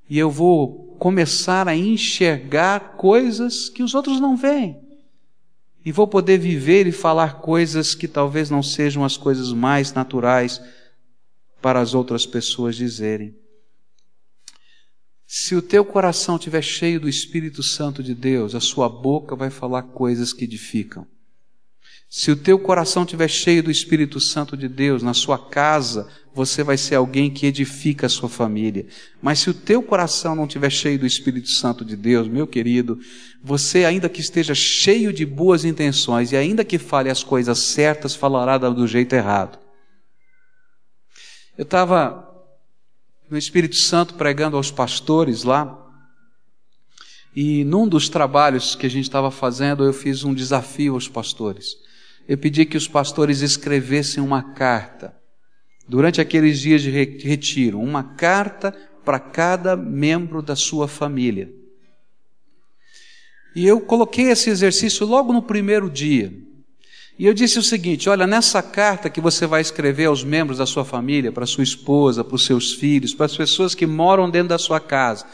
e 0.09 0.17
eu 0.17 0.31
vou 0.31 0.95
começar 0.97 1.67
a 1.67 1.75
enxergar 1.75 2.97
coisas 2.97 3.69
que 3.69 3.83
os 3.83 3.93
outros 3.93 4.19
não 4.19 4.35
veem. 4.35 4.79
E 5.85 5.91
vou 5.91 6.07
poder 6.07 6.37
viver 6.39 6.87
e 6.87 6.91
falar 6.91 7.39
coisas 7.41 7.95
que 7.95 8.07
talvez 8.07 8.49
não 8.49 8.61
sejam 8.61 9.05
as 9.05 9.15
coisas 9.15 9.53
mais 9.53 9.93
naturais 9.93 10.61
para 11.61 11.79
as 11.79 11.93
outras 11.93 12.25
pessoas 12.25 12.75
dizerem. 12.75 13.35
Se 15.25 15.55
o 15.55 15.61
teu 15.61 15.85
coração 15.85 16.37
estiver 16.37 16.63
cheio 16.63 16.99
do 16.99 17.07
Espírito 17.07 17.61
Santo 17.61 18.01
de 18.01 18.15
Deus, 18.15 18.55
a 18.55 18.59
sua 18.59 18.89
boca 18.89 19.35
vai 19.35 19.51
falar 19.51 19.83
coisas 19.83 20.33
que 20.33 20.43
edificam. 20.43 21.05
Se 22.11 22.31
o 22.31 22.35
teu 22.35 22.57
coração 22.57 23.03
estiver 23.03 23.27
cheio 23.27 23.61
do 23.61 23.69
Espírito 23.69 24.19
Santo 24.19 24.57
de 24.57 24.67
Deus, 24.67 25.03
na 25.03 25.13
sua 25.13 25.37
casa, 25.37 26.09
você 26.33 26.63
vai 26.63 26.75
ser 26.75 26.95
alguém 26.95 27.29
que 27.29 27.45
edifica 27.45 28.07
a 28.07 28.09
sua 28.09 28.27
família. 28.27 28.87
Mas 29.21 29.37
se 29.37 29.51
o 29.51 29.53
teu 29.53 29.83
coração 29.83 30.35
não 30.35 30.45
estiver 30.45 30.71
cheio 30.71 30.97
do 30.97 31.05
Espírito 31.05 31.49
Santo 31.49 31.85
de 31.85 31.95
Deus, 31.95 32.27
meu 32.27 32.47
querido, 32.47 32.97
você, 33.43 33.85
ainda 33.85 34.09
que 34.09 34.21
esteja 34.21 34.55
cheio 34.55 35.13
de 35.13 35.23
boas 35.23 35.63
intenções 35.63 36.31
e 36.31 36.35
ainda 36.35 36.65
que 36.65 36.79
fale 36.79 37.11
as 37.11 37.23
coisas 37.23 37.59
certas, 37.59 38.15
falará 38.15 38.57
do 38.57 38.87
jeito 38.87 39.13
errado. 39.13 39.59
Eu 41.55 41.63
estava 41.63 42.27
no 43.29 43.37
Espírito 43.37 43.75
Santo 43.75 44.15
pregando 44.15 44.57
aos 44.57 44.71
pastores 44.71 45.43
lá. 45.43 45.77
E 47.35 47.63
num 47.63 47.87
dos 47.87 48.09
trabalhos 48.09 48.73
que 48.73 48.87
a 48.87 48.89
gente 48.89 49.03
estava 49.03 49.29
fazendo, 49.29 49.83
eu 49.83 49.93
fiz 49.93 50.23
um 50.23 50.33
desafio 50.33 50.95
aos 50.95 51.07
pastores. 51.07 51.87
Eu 52.29 52.37
pedi 52.37 52.63
que 52.63 52.77
os 52.77 52.87
pastores 52.87 53.41
escrevessem 53.41 54.21
uma 54.21 54.53
carta 54.53 55.15
durante 55.87 56.21
aqueles 56.21 56.59
dias 56.59 56.79
de 56.79 56.91
retiro, 56.91 57.79
uma 57.79 58.03
carta 58.03 58.71
para 59.03 59.19
cada 59.19 59.75
membro 59.75 60.39
da 60.39 60.55
sua 60.55 60.87
família. 60.87 61.51
E 63.55 63.65
eu 63.65 63.81
coloquei 63.81 64.25
esse 64.25 64.47
exercício 64.47 65.07
logo 65.07 65.33
no 65.33 65.41
primeiro 65.41 65.89
dia. 65.89 66.31
E 67.17 67.25
eu 67.25 67.33
disse 67.33 67.57
o 67.57 67.63
seguinte: 67.63 68.07
olha, 68.07 68.27
nessa 68.27 68.61
carta 68.61 69.09
que 69.09 69.19
você 69.19 69.47
vai 69.47 69.61
escrever 69.61 70.05
aos 70.05 70.23
membros 70.23 70.59
da 70.59 70.67
sua 70.67 70.85
família, 70.85 71.31
para 71.31 71.47
sua 71.47 71.63
esposa, 71.63 72.23
para 72.23 72.35
os 72.35 72.45
seus 72.45 72.75
filhos, 72.75 73.11
para 73.11 73.25
as 73.25 73.35
pessoas 73.35 73.73
que 73.73 73.87
moram 73.87 74.29
dentro 74.29 74.49
da 74.49 74.59
sua 74.59 74.79
casa, 74.79 75.25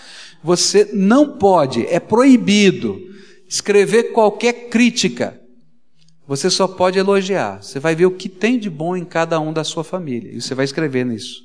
você 0.42 0.90
não 0.94 1.38
pode, 1.38 1.86
é 1.88 2.00
proibido, 2.00 3.02
escrever 3.50 4.14
qualquer 4.14 4.70
crítica. 4.70 5.42
Você 6.28 6.50
só 6.50 6.68
pode 6.68 6.98
elogiar. 6.98 7.62
Você 7.62 7.80
vai 7.80 7.96
ver 7.96 8.08
o 8.08 8.12
que 8.12 8.28
tem 8.28 8.58
de 8.58 8.70
bom 8.70 8.96
em 8.96 9.06
cada 9.06 9.40
um 9.40 9.54
da 9.54 9.64
sua 9.64 9.84
família. 9.84 10.32
E 10.34 10.42
você 10.42 10.56
vai 10.56 10.66
escrever 10.66 11.06
nisso. 11.06 11.44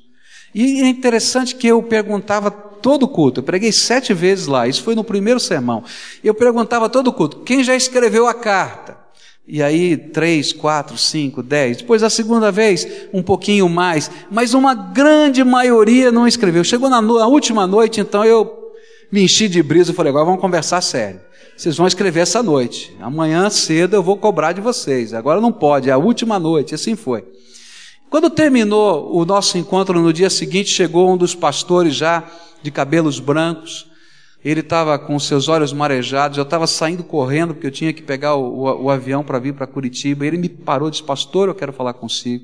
E 0.53 0.81
é 0.81 0.87
interessante 0.87 1.55
que 1.55 1.67
eu 1.67 1.81
perguntava 1.83 2.49
todo 2.49 3.07
culto. 3.07 3.39
Eu 3.39 3.43
preguei 3.43 3.71
sete 3.71 4.13
vezes 4.13 4.47
lá. 4.47 4.67
Isso 4.67 4.83
foi 4.83 4.95
no 4.95 5.03
primeiro 5.03 5.39
sermão. 5.39 5.83
Eu 6.23 6.33
perguntava 6.33 6.89
todo 6.89 7.13
culto: 7.13 7.39
quem 7.39 7.63
já 7.63 7.75
escreveu 7.75 8.27
a 8.27 8.33
carta? 8.33 8.99
E 9.47 9.61
aí, 9.61 9.97
três, 9.97 10.53
quatro, 10.53 10.97
cinco, 10.97 11.41
dez. 11.41 11.77
Depois, 11.77 12.03
a 12.03 12.09
segunda 12.09 12.51
vez, 12.51 12.87
um 13.11 13.23
pouquinho 13.23 13.67
mais. 13.67 14.09
Mas 14.29 14.53
uma 14.53 14.73
grande 14.73 15.43
maioria 15.43 16.11
não 16.11 16.27
escreveu. 16.27 16.63
Chegou 16.63 16.89
na, 16.89 17.01
na 17.01 17.27
última 17.27 17.65
noite, 17.65 17.99
então 17.99 18.23
eu 18.23 18.60
me 19.11 19.23
enchi 19.23 19.47
de 19.47 19.61
brisa 19.61 19.91
e 19.91 19.95
falei: 19.95 20.09
agora 20.09 20.25
vamos 20.25 20.41
conversar 20.41 20.81
sério. 20.81 21.19
Vocês 21.55 21.77
vão 21.77 21.85
escrever 21.85 22.21
essa 22.21 22.41
noite. 22.41 22.95
Amanhã 22.99 23.49
cedo 23.49 23.95
eu 23.95 24.01
vou 24.01 24.17
cobrar 24.17 24.51
de 24.53 24.61
vocês. 24.61 25.13
Agora 25.13 25.41
não 25.41 25.51
pode, 25.51 25.89
é 25.89 25.91
a 25.91 25.97
última 25.97 26.39
noite. 26.39 26.73
Assim 26.73 26.95
foi. 26.95 27.23
Quando 28.09 28.29
terminou 28.29 29.15
o 29.15 29.25
nosso 29.25 29.57
encontro 29.57 30.01
no 30.01 30.11
dia 30.11 30.29
seguinte, 30.29 30.69
chegou 30.69 31.11
um 31.11 31.17
dos 31.17 31.35
pastores 31.35 31.95
já 31.95 32.23
de 32.61 32.71
cabelos 32.71 33.19
brancos 33.19 33.91
ele 34.43 34.61
estava 34.61 34.97
com 34.97 35.19
seus 35.19 35.47
olhos 35.47 35.71
marejados, 35.71 36.37
eu 36.37 36.43
estava 36.43 36.65
saindo 36.65 37.03
correndo 37.03 37.53
porque 37.53 37.67
eu 37.67 37.71
tinha 37.71 37.93
que 37.93 38.01
pegar 38.01 38.35
o, 38.35 38.63
o, 38.63 38.83
o 38.85 38.89
avião 38.89 39.23
para 39.23 39.37
vir 39.37 39.53
para 39.53 39.67
Curitiba. 39.67 40.25
Ele 40.25 40.37
me 40.37 40.49
parou 40.49 40.87
e 40.87 40.91
disse: 40.91 41.03
Pastor, 41.03 41.47
eu 41.47 41.55
quero 41.55 41.71
falar 41.71 41.93
consigo. 41.93 42.43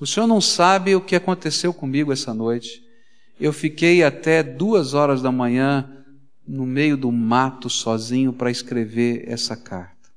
O 0.00 0.06
senhor 0.06 0.26
não 0.26 0.40
sabe 0.40 0.94
o 0.94 1.00
que 1.00 1.14
aconteceu 1.14 1.72
comigo 1.74 2.12
essa 2.12 2.32
noite. 2.32 2.82
Eu 3.40 3.52
fiquei 3.52 4.02
até 4.02 4.42
duas 4.42 4.94
horas 4.94 5.22
da 5.22 5.30
manhã 5.30 6.04
no 6.46 6.66
meio 6.66 6.96
do 6.96 7.12
mato 7.12 7.70
sozinho 7.70 8.32
para 8.32 8.50
escrever 8.50 9.24
essa 9.28 9.56
carta. 9.56 10.10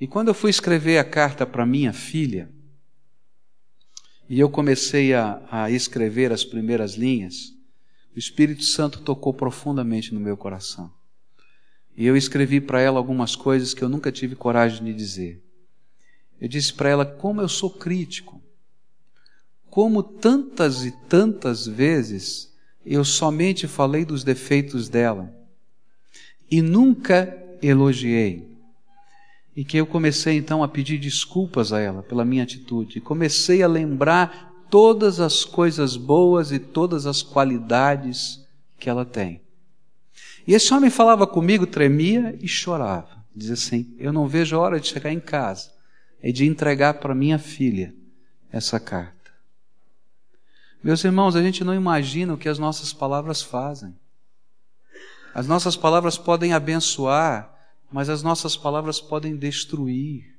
E 0.00 0.06
quando 0.06 0.28
eu 0.28 0.34
fui 0.34 0.50
escrever 0.50 0.98
a 0.98 1.04
carta 1.04 1.46
para 1.46 1.64
minha 1.64 1.92
filha, 1.92 2.50
e 4.28 4.40
eu 4.40 4.48
comecei 4.48 5.14
a, 5.14 5.40
a 5.50 5.70
escrever 5.70 6.32
as 6.32 6.44
primeiras 6.44 6.94
linhas, 6.94 7.52
o 8.14 8.18
Espírito 8.18 8.64
Santo 8.64 9.00
tocou 9.00 9.32
profundamente 9.34 10.12
no 10.12 10.20
meu 10.20 10.36
coração. 10.36 10.92
E 11.96 12.06
eu 12.06 12.16
escrevi 12.16 12.60
para 12.60 12.80
ela 12.80 12.98
algumas 12.98 13.36
coisas 13.36 13.72
que 13.72 13.82
eu 13.82 13.88
nunca 13.88 14.10
tive 14.10 14.34
coragem 14.34 14.84
de 14.84 14.92
dizer. 14.92 15.42
Eu 16.40 16.48
disse 16.48 16.72
para 16.74 16.88
ela 16.88 17.06
como 17.06 17.40
eu 17.40 17.48
sou 17.48 17.70
crítico. 17.70 18.42
Como 19.74 20.04
tantas 20.04 20.84
e 20.84 20.92
tantas 20.92 21.66
vezes 21.66 22.54
eu 22.86 23.04
somente 23.04 23.66
falei 23.66 24.04
dos 24.04 24.22
defeitos 24.22 24.88
dela 24.88 25.34
e 26.48 26.62
nunca 26.62 27.36
elogiei. 27.60 28.56
E 29.56 29.64
que 29.64 29.76
eu 29.76 29.84
comecei 29.84 30.36
então 30.36 30.62
a 30.62 30.68
pedir 30.68 30.98
desculpas 30.98 31.72
a 31.72 31.80
ela 31.80 32.04
pela 32.04 32.24
minha 32.24 32.44
atitude. 32.44 33.00
Comecei 33.00 33.64
a 33.64 33.66
lembrar 33.66 34.64
todas 34.70 35.18
as 35.18 35.44
coisas 35.44 35.96
boas 35.96 36.52
e 36.52 36.60
todas 36.60 37.04
as 37.04 37.20
qualidades 37.20 38.46
que 38.78 38.88
ela 38.88 39.04
tem. 39.04 39.40
E 40.46 40.54
esse 40.54 40.72
homem 40.72 40.88
falava 40.88 41.26
comigo, 41.26 41.66
tremia 41.66 42.38
e 42.40 42.46
chorava. 42.46 43.24
Dizia 43.34 43.54
assim: 43.54 43.92
Eu 43.98 44.12
não 44.12 44.28
vejo 44.28 44.54
a 44.54 44.60
hora 44.60 44.78
de 44.78 44.86
chegar 44.86 45.12
em 45.12 45.18
casa 45.18 45.72
e 46.22 46.32
de 46.32 46.46
entregar 46.46 46.94
para 46.94 47.12
minha 47.12 47.40
filha 47.40 47.92
essa 48.52 48.78
carta. 48.78 49.13
Meus 50.84 51.02
irmãos, 51.02 51.34
a 51.34 51.40
gente 51.40 51.64
não 51.64 51.72
imagina 51.74 52.34
o 52.34 52.36
que 52.36 52.46
as 52.46 52.58
nossas 52.58 52.92
palavras 52.92 53.40
fazem. 53.40 53.96
As 55.34 55.46
nossas 55.46 55.76
palavras 55.76 56.18
podem 56.18 56.52
abençoar, 56.52 57.50
mas 57.90 58.10
as 58.10 58.22
nossas 58.22 58.54
palavras 58.54 59.00
podem 59.00 59.34
destruir. 59.34 60.36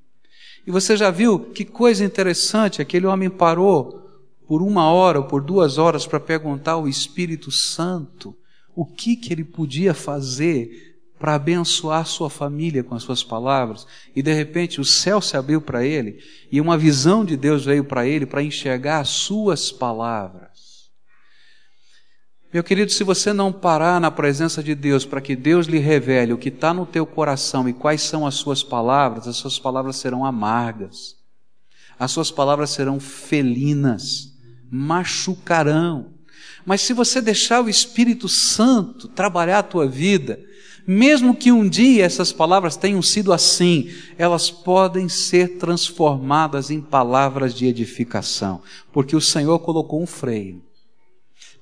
E 0.65 0.69
você 0.69 0.95
já 0.95 1.09
viu 1.09 1.39
que 1.39 1.65
coisa 1.65 2.05
interessante? 2.05 2.79
Aquele 2.79 3.07
homem 3.07 3.27
parou 3.27 4.07
por 4.47 4.61
uma 4.61 4.87
hora 4.91 5.17
ou 5.17 5.25
por 5.25 5.41
duas 5.41 5.79
horas 5.79 6.05
para 6.05 6.19
perguntar 6.19 6.73
ao 6.73 6.87
Espírito 6.87 7.49
Santo 7.49 8.37
o 8.75 8.85
que, 8.85 9.15
que 9.15 9.33
ele 9.33 9.43
podia 9.43 9.95
fazer 9.95 10.94
para 11.17 11.35
abençoar 11.35 12.05
sua 12.05 12.29
família 12.29 12.83
com 12.83 12.93
as 12.93 13.03
suas 13.03 13.23
palavras, 13.23 13.87
e 14.15 14.21
de 14.21 14.33
repente 14.33 14.81
o 14.81 14.85
céu 14.85 15.21
se 15.21 15.37
abriu 15.37 15.61
para 15.61 15.85
ele, 15.85 16.19
e 16.51 16.59
uma 16.59 16.77
visão 16.77 17.23
de 17.23 17.37
Deus 17.37 17.65
veio 17.65 17.83
para 17.83 18.05
ele 18.05 18.25
para 18.25 18.43
enxergar 18.43 18.99
as 18.99 19.09
suas 19.09 19.71
palavras. 19.71 20.55
Meu 22.53 22.63
querido, 22.63 22.89
se 22.91 23.03
você 23.03 23.33
não 23.33 23.51
parar 23.51 23.99
na 23.99 24.09
presença 24.09 24.63
de 24.63 24.73
Deus 24.73 25.05
para 25.05 25.19
que 25.19 25.35
Deus 25.35 25.67
lhe 25.67 25.77
revele 25.77 26.31
o 26.31 26.37
que 26.37 26.47
está 26.47 26.73
no 26.73 26.85
teu 26.85 27.05
coração 27.05 27.67
e 27.67 27.73
quais 27.73 28.01
são 28.01 28.25
as 28.25 28.35
suas 28.35 28.63
palavras, 28.63 29.27
as 29.27 29.35
suas 29.35 29.59
palavras 29.59 29.97
serão 29.97 30.23
amargas, 30.23 31.17
as 31.99 32.11
suas 32.11 32.31
palavras 32.31 32.69
serão 32.69 32.97
felinas, 32.97 34.33
machucarão. 34.71 36.13
Mas 36.65 36.79
se 36.79 36.93
você 36.93 37.21
deixar 37.21 37.61
o 37.61 37.69
Espírito 37.69 38.29
Santo 38.29 39.07
trabalhar 39.09 39.59
a 39.59 39.63
tua 39.63 39.85
vida, 39.85 40.39
mesmo 40.87 41.35
que 41.35 41.51
um 41.51 41.67
dia 41.67 42.05
essas 42.05 42.31
palavras 42.31 42.75
tenham 42.75 43.01
sido 43.01 43.33
assim, 43.33 43.89
elas 44.17 44.51
podem 44.51 45.09
ser 45.09 45.57
transformadas 45.57 46.69
em 46.69 46.81
palavras 46.81 47.53
de 47.53 47.65
edificação, 47.65 48.61
porque 48.93 49.15
o 49.15 49.21
Senhor 49.21 49.59
colocou 49.59 50.01
um 50.01 50.07
freio, 50.07 50.61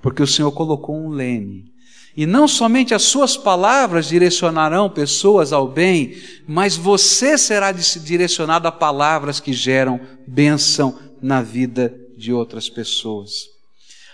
porque 0.02 0.22
o 0.22 0.28
Senhor 0.28 0.52
colocou 0.52 0.96
um 0.96 1.10
leme. 1.10 1.72
E 2.16 2.28
não 2.28 2.48
somente 2.48 2.94
as 2.94 3.02
suas 3.04 3.36
palavras 3.36 4.08
direcionarão 4.08 4.88
pessoas 4.88 5.52
ao 5.52 5.68
bem, 5.68 6.16
mas 6.48 6.76
você 6.78 7.38
será 7.38 7.72
direcionado 7.72 8.68
a 8.68 8.72
palavras 8.72 9.40
que 9.40 9.52
geram 9.52 10.00
bênção 10.28 11.00
na 11.20 11.42
vida 11.42 11.98
de 12.16 12.32
outras 12.32 12.70
pessoas. 12.70 13.50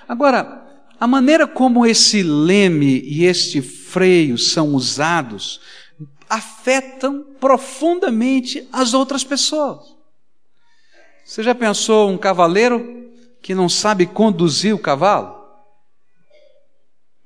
Agora, 0.08 0.69
a 1.00 1.08
maneira 1.08 1.48
como 1.48 1.86
esse 1.86 2.22
leme 2.22 3.02
e 3.06 3.24
este 3.24 3.62
freio 3.62 4.38
são 4.38 4.74
usados 4.74 5.62
afetam 6.30 7.26
profundamente 7.40 8.68
as 8.72 8.94
outras 8.94 9.24
pessoas. 9.24 9.80
Você 11.26 11.42
já 11.42 11.56
pensou 11.56 12.10
um 12.10 12.18
cavaleiro 12.18 13.12
que 13.42 13.56
não 13.56 13.70
sabe 13.70 14.06
conduzir 14.06 14.76
o 14.76 14.80
cavalo? 14.80 15.40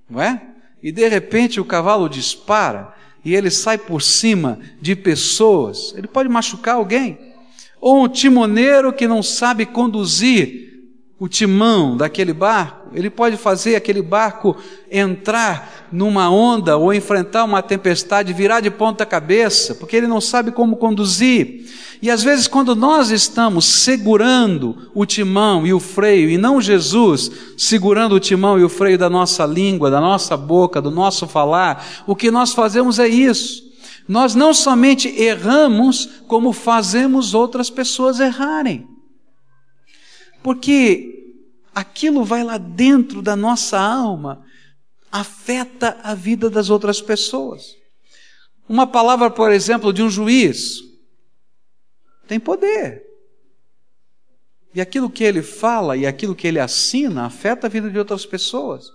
Não 0.09 0.21
é? 0.21 0.41
E 0.81 0.91
de 0.91 1.07
repente 1.07 1.59
o 1.59 1.65
cavalo 1.65 2.07
dispara 2.07 2.93
e 3.25 3.33
ele 3.33 3.49
sai 3.49 3.77
por 3.77 4.01
cima 4.01 4.59
de 4.81 4.95
pessoas, 4.95 5.93
ele 5.97 6.07
pode 6.07 6.29
machucar 6.29 6.75
alguém. 6.75 7.33
Ou 7.79 8.03
um 8.03 8.07
timoneiro 8.07 8.93
que 8.93 9.07
não 9.07 9.23
sabe 9.23 9.65
conduzir 9.65 10.72
o 11.23 11.29
timão 11.29 11.95
daquele 11.95 12.33
barco, 12.33 12.89
ele 12.93 13.09
pode 13.09 13.37
fazer 13.37 13.77
aquele 13.77 14.01
barco 14.01 14.57
entrar 14.91 15.87
numa 15.89 16.29
onda 16.29 16.75
ou 16.75 16.93
enfrentar 16.93 17.45
uma 17.45 17.61
tempestade, 17.61 18.33
virar 18.33 18.59
de 18.59 18.69
ponta 18.69 19.05
cabeça, 19.05 19.73
porque 19.73 19.95
ele 19.95 20.05
não 20.05 20.19
sabe 20.19 20.51
como 20.51 20.75
conduzir. 20.75 21.65
E 22.01 22.11
às 22.11 22.21
vezes, 22.21 22.45
quando 22.45 22.75
nós 22.75 23.09
estamos 23.09 23.63
segurando 23.63 24.91
o 24.93 25.05
timão 25.05 25.65
e 25.65 25.73
o 25.73 25.79
freio, 25.79 26.29
e 26.29 26.37
não 26.37 26.59
Jesus 26.59 27.31
segurando 27.57 28.15
o 28.15 28.19
timão 28.19 28.59
e 28.59 28.63
o 28.65 28.69
freio 28.69 28.97
da 28.97 29.09
nossa 29.09 29.45
língua, 29.45 29.89
da 29.89 30.01
nossa 30.01 30.35
boca, 30.35 30.81
do 30.81 30.91
nosso 30.91 31.25
falar, 31.25 32.03
o 32.05 32.17
que 32.17 32.29
nós 32.29 32.51
fazemos 32.51 32.99
é 32.99 33.07
isso. 33.07 33.63
Nós 34.09 34.35
não 34.35 34.53
somente 34.53 35.07
erramos, 35.07 36.05
como 36.27 36.51
fazemos 36.51 37.33
outras 37.33 37.69
pessoas 37.69 38.19
errarem. 38.19 38.92
Porque 40.43 41.33
aquilo 41.73 42.23
vai 42.23 42.43
lá 42.43 42.57
dentro 42.57 43.21
da 43.21 43.35
nossa 43.35 43.79
alma, 43.79 44.45
afeta 45.11 45.97
a 46.03 46.13
vida 46.13 46.49
das 46.49 46.69
outras 46.69 47.01
pessoas. 47.01 47.75
Uma 48.67 48.85
palavra, 48.85 49.29
por 49.29 49.51
exemplo, 49.51 49.93
de 49.93 50.03
um 50.03 50.09
juiz 50.09 50.81
tem 52.27 52.39
poder. 52.39 53.03
E 54.73 54.81
aquilo 54.81 55.09
que 55.09 55.23
ele 55.23 55.41
fala 55.41 55.95
e 55.95 56.05
aquilo 56.05 56.35
que 56.35 56.47
ele 56.47 56.59
assina 56.59 57.25
afeta 57.25 57.67
a 57.67 57.69
vida 57.69 57.89
de 57.89 57.97
outras 57.99 58.25
pessoas. 58.25 58.91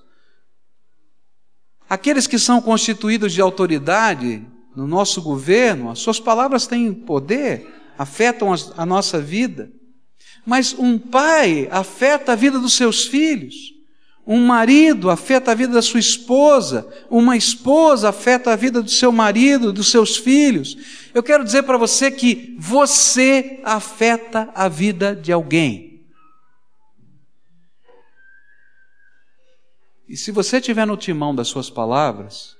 Aqueles 1.88 2.26
que 2.26 2.38
são 2.38 2.60
constituídos 2.60 3.32
de 3.32 3.40
autoridade 3.40 4.44
no 4.74 4.86
nosso 4.86 5.22
governo, 5.22 5.90
as 5.90 6.00
suas 6.00 6.20
palavras 6.20 6.66
têm 6.66 6.92
poder, 6.92 7.66
afetam 7.96 8.52
a 8.76 8.84
nossa 8.84 9.20
vida. 9.20 9.72
Mas 10.48 10.72
um 10.72 10.98
pai 10.98 11.68
afeta 11.70 12.32
a 12.32 12.34
vida 12.34 12.58
dos 12.58 12.72
seus 12.72 13.04
filhos. 13.04 13.74
Um 14.26 14.46
marido 14.46 15.10
afeta 15.10 15.52
a 15.52 15.54
vida 15.54 15.74
da 15.74 15.82
sua 15.82 16.00
esposa. 16.00 16.88
Uma 17.10 17.36
esposa 17.36 18.08
afeta 18.08 18.50
a 18.50 18.56
vida 18.56 18.80
do 18.80 18.88
seu 18.88 19.12
marido, 19.12 19.74
dos 19.74 19.90
seus 19.90 20.16
filhos. 20.16 21.10
Eu 21.12 21.22
quero 21.22 21.44
dizer 21.44 21.64
para 21.64 21.76
você 21.76 22.10
que 22.10 22.56
você 22.58 23.60
afeta 23.62 24.50
a 24.54 24.68
vida 24.68 25.14
de 25.14 25.30
alguém. 25.30 26.02
E 30.08 30.16
se 30.16 30.32
você 30.32 30.56
estiver 30.56 30.86
no 30.86 30.96
timão 30.96 31.34
das 31.34 31.48
suas 31.48 31.68
palavras, 31.68 32.56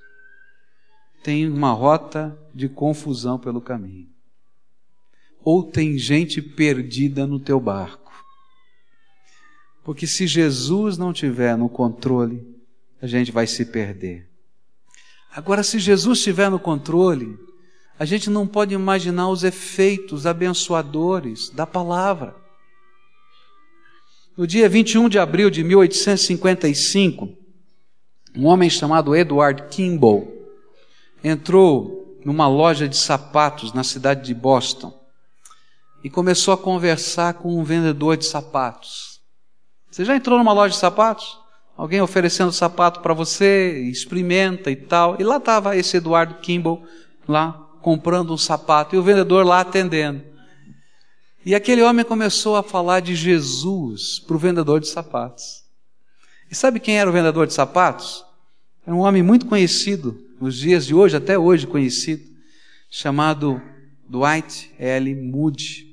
tem 1.23 1.49
uma 1.49 1.73
rota 1.73 2.39
de 2.55 2.69
confusão 2.69 3.39
pelo 3.39 3.63
caminho 3.63 4.18
ou 5.45 5.63
tem 5.63 5.97
gente 5.97 6.43
perdida 6.43 7.27
no 7.27 7.39
teu 7.39 7.61
barco. 7.61 8.13
Porque 9.85 10.07
se 10.07 10.27
Jesus 10.27 10.99
não 10.99 11.13
tiver 11.13 11.57
no 11.57 11.69
controle, 11.69 12.47
a 13.01 13.07
gente 13.07 13.33
vai 13.33 13.47
se 13.47 13.65
perder. 13.65 14.29
Agora, 15.33 15.63
se 15.63 15.79
Jesus 15.79 16.19
estiver 16.19 16.51
no 16.51 16.59
controle, 16.59 17.39
a 17.99 18.05
gente 18.05 18.29
não 18.29 18.47
pode 18.47 18.75
imaginar 18.75 19.29
os 19.29 19.45
efeitos 19.45 20.27
abençoadores 20.27 21.51
da 21.51 21.67
palavra. 21.67 22.35
No 24.37 24.47
dia 24.47 24.69
21 24.69 25.09
de 25.09 25.19
abril 25.19 25.49
de 25.49 25.65
1855, 25.65 27.29
um 28.37 28.47
homem 28.47 28.69
chamado 28.69 29.17
Edward 29.17 29.65
Kimball 29.71 30.33
entrou 31.25 32.19
numa 32.25 32.47
loja 32.47 32.89
de 32.89 32.97
sapatos 32.97 33.73
na 33.73 33.83
cidade 33.83 34.27
de 34.27 34.35
Boston 34.35 34.98
e 36.03 36.09
começou 36.09 36.55
a 36.55 36.59
conversar 36.59 37.35
com 37.35 37.59
um 37.59 37.65
vendedor 37.65 38.17
de 38.17 38.25
sapatos. 38.25 39.21
Você 39.91 40.05
já 40.05 40.15
entrou 40.15 40.39
numa 40.39 40.53
loja 40.53 40.75
de 40.75 40.81
sapatos? 40.81 41.39
Alguém 41.77 42.01
oferecendo 42.01 42.53
sapato 42.53 43.01
para 43.01 43.15
você, 43.15 43.79
experimenta 43.91 44.71
e 44.71 44.77
tal. 44.77 45.17
E 45.21 45.25
lá 45.25 45.37
estava 45.37 45.77
esse 45.77 45.97
Eduardo 45.97 46.35
Kimball, 46.35 46.83
lá 47.27 47.53
comprando 47.81 48.33
um 48.33 48.39
sapato, 48.39 48.95
e 48.95 48.99
o 48.99 49.03
vendedor 49.03 49.47
lá 49.47 49.61
atendendo. 49.61 50.23
E 51.45 51.55
aquele 51.55 51.83
homem 51.83 52.05
começou 52.05 52.57
a 52.57 52.63
falar 52.63 53.01
de 53.01 53.15
Jesus 53.15 54.19
para 54.19 54.37
o 54.37 54.39
vendedor 54.39 54.81
de 54.81 54.89
sapatos. 54.89 55.63
E 56.51 56.55
sabe 56.55 56.81
quem 56.81 56.99
era 56.99 57.09
o 57.09 57.13
vendedor 57.13 57.47
de 57.47 57.55
sapatos? 57.55 58.25
Era 58.87 58.95
um 58.95 59.01
homem 59.01 59.23
muito 59.23 59.47
conhecido, 59.47 60.19
nos 60.41 60.57
dias 60.57 60.87
de 60.87 60.95
hoje, 60.95 61.17
até 61.17 61.39
hoje 61.39 61.67
conhecido, 61.67 62.23
chamado 62.91 63.63
Dwight 64.09 64.71
L. 64.79 65.15
Moody. 65.15 65.88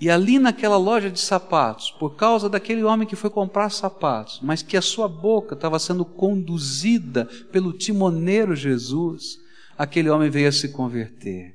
E 0.00 0.08
ali 0.08 0.38
naquela 0.38 0.78
loja 0.78 1.10
de 1.10 1.20
sapatos, 1.20 1.90
por 1.90 2.16
causa 2.16 2.48
daquele 2.48 2.82
homem 2.82 3.06
que 3.06 3.14
foi 3.14 3.28
comprar 3.28 3.68
sapatos, 3.70 4.40
mas 4.42 4.62
que 4.62 4.76
a 4.76 4.82
sua 4.82 5.06
boca 5.06 5.54
estava 5.54 5.78
sendo 5.78 6.06
conduzida 6.06 7.26
pelo 7.52 7.72
timoneiro 7.72 8.56
Jesus, 8.56 9.38
aquele 9.76 10.08
homem 10.08 10.30
veio 10.30 10.48
a 10.48 10.52
se 10.52 10.70
converter. 10.70 11.54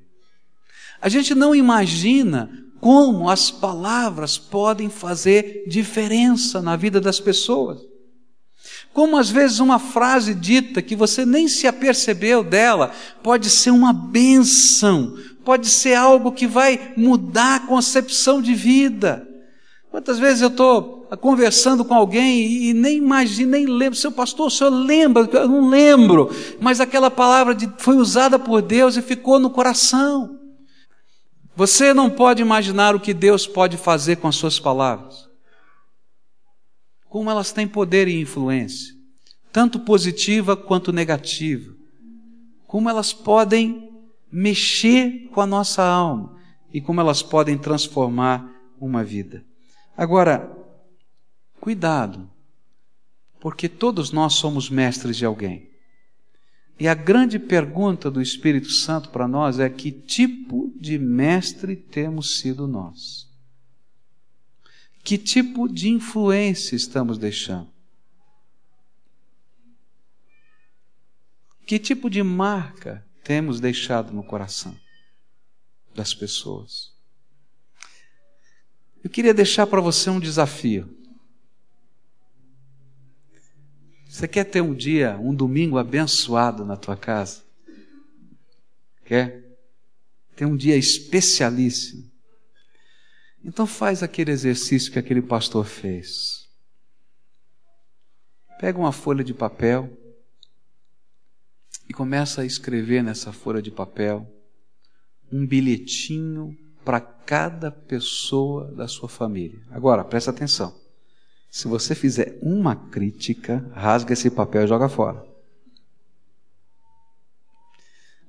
A 1.01 1.09
gente 1.09 1.33
não 1.33 1.55
imagina 1.55 2.51
como 2.79 3.29
as 3.29 3.49
palavras 3.49 4.37
podem 4.37 4.89
fazer 4.89 5.63
diferença 5.67 6.61
na 6.61 6.75
vida 6.75 7.01
das 7.01 7.19
pessoas. 7.19 7.79
Como 8.93 9.17
às 9.17 9.29
vezes 9.29 9.59
uma 9.59 9.79
frase 9.79 10.33
dita 10.33 10.81
que 10.81 10.95
você 10.95 11.25
nem 11.25 11.47
se 11.47 11.67
apercebeu 11.67 12.43
dela 12.43 12.91
pode 13.21 13.49
ser 13.49 13.71
uma 13.71 13.91
benção 13.91 15.17
pode 15.45 15.69
ser 15.69 15.93
algo 15.93 16.31
que 16.31 16.47
vai 16.47 16.93
mudar 16.97 17.55
a 17.55 17.59
concepção 17.67 18.41
de 18.41 18.53
vida. 18.55 19.25
Quantas 19.91 20.19
vezes 20.19 20.41
eu 20.41 20.49
estou 20.49 21.07
conversando 21.21 21.85
com 21.85 21.93
alguém 21.93 22.45
e 22.63 22.73
nem 22.73 22.97
imagino, 22.97 23.51
nem 23.51 23.65
lembro. 23.65 23.97
Seu 23.97 24.11
pastor, 24.11 24.47
o 24.47 24.51
senhor 24.51 24.71
lembra? 24.71 25.29
Eu 25.31 25.47
não 25.47 25.69
lembro. 25.69 26.29
Mas 26.59 26.81
aquela 26.81 27.09
palavra 27.09 27.55
de, 27.55 27.71
foi 27.77 27.95
usada 27.95 28.37
por 28.37 28.61
Deus 28.61 28.97
e 28.97 29.01
ficou 29.01 29.39
no 29.39 29.49
coração. 29.49 30.37
Você 31.55 31.93
não 31.93 32.09
pode 32.09 32.41
imaginar 32.41 32.93
o 32.93 32.99
que 32.99 33.13
Deus 33.13 33.47
pode 33.47 33.77
fazer 33.77 34.17
com 34.17 34.27
as 34.27 34.35
suas 34.35 34.59
palavras. 34.59 35.29
Como 37.07 37.29
elas 37.29 37.53
têm 37.53 37.65
poder 37.65 38.09
e 38.09 38.19
influência, 38.19 38.93
tanto 39.53 39.79
positiva 39.79 40.57
quanto 40.57 40.91
negativa. 40.91 41.71
Como 42.67 42.89
elas 42.89 43.13
podem 43.13 43.84
mexer 44.35 45.29
com 45.29 45.39
a 45.39 45.47
nossa 45.47 45.81
alma 45.81 46.37
e 46.73 46.81
como 46.81 46.99
elas 46.99 47.23
podem 47.23 47.57
transformar 47.57 48.53
uma 48.77 49.01
vida. 49.01 49.45
Agora, 49.95 50.51
cuidado, 51.61 52.29
porque 53.39 53.69
todos 53.69 54.11
nós 54.11 54.33
somos 54.33 54.69
mestres 54.69 55.15
de 55.15 55.25
alguém. 55.25 55.69
E 56.77 56.85
a 56.85 56.93
grande 56.93 57.39
pergunta 57.39 58.11
do 58.11 58.21
Espírito 58.21 58.71
Santo 58.71 59.09
para 59.09 59.25
nós 59.25 59.57
é: 59.57 59.69
que 59.69 59.89
tipo 59.89 60.73
de 60.77 60.99
mestre 60.99 61.77
temos 61.77 62.39
sido 62.39 62.67
nós? 62.67 63.29
Que 65.01 65.17
tipo 65.17 65.69
de 65.69 65.87
influência 65.87 66.75
estamos 66.75 67.17
deixando? 67.17 67.71
Que 71.65 71.79
tipo 71.79 72.09
de 72.09 72.21
marca 72.21 73.05
temos 73.25 73.59
deixado 73.59 74.13
no 74.13 74.23
coração 74.23 74.79
das 75.95 76.13
pessoas? 76.13 76.93
Eu 79.03 79.09
queria 79.09 79.33
deixar 79.33 79.65
para 79.65 79.81
você 79.81 80.11
um 80.11 80.19
desafio. 80.19 80.95
Você 84.07 84.27
quer 84.27 84.45
ter 84.45 84.61
um 84.61 84.73
dia, 84.73 85.17
um 85.17 85.33
domingo 85.33 85.77
abençoado 85.77 86.63
na 86.63 86.77
tua 86.77 86.95
casa? 86.95 87.43
Quer? 89.03 89.43
Ter 90.35 90.45
um 90.45 90.55
dia 90.55 90.77
especialíssimo? 90.77 92.09
Então 93.43 93.65
faz 93.65 94.03
aquele 94.03 94.31
exercício 94.31 94.91
que 94.91 94.99
aquele 94.99 95.21
pastor 95.21 95.65
fez. 95.65 96.47
Pega 98.59 98.77
uma 98.77 98.91
folha 98.91 99.23
de 99.23 99.33
papel 99.33 100.04
e 101.87 101.93
começa 101.93 102.41
a 102.41 102.45
escrever 102.45 103.03
nessa 103.03 103.31
folha 103.31 103.61
de 103.61 103.71
papel 103.71 104.27
um 105.31 105.45
bilhetinho 105.45 106.55
para 106.83 106.99
cada 107.01 107.71
pessoa 107.71 108.71
da 108.71 108.87
sua 108.87 109.09
família. 109.09 109.59
Agora, 109.71 110.03
presta 110.03 110.31
atenção. 110.31 110.75
Se 111.49 111.67
você 111.67 111.95
fizer 111.95 112.37
uma 112.41 112.75
crítica, 112.75 113.69
rasga 113.73 114.13
esse 114.13 114.29
papel 114.29 114.65
e 114.65 114.67
joga 114.67 114.89
fora. 114.89 115.25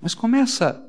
Mas 0.00 0.14
começa 0.14 0.82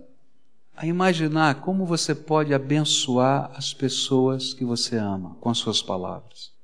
a 0.75 0.85
imaginar 0.85 1.61
como 1.61 1.85
você 1.85 2.13
pode 2.13 2.53
abençoar 2.53 3.51
as 3.55 3.73
pessoas 3.73 4.53
que 4.53 4.63
você 4.63 4.95
ama 4.95 5.35
com 5.41 5.49
as 5.49 5.57
suas 5.57 5.81
palavras. 5.81 6.56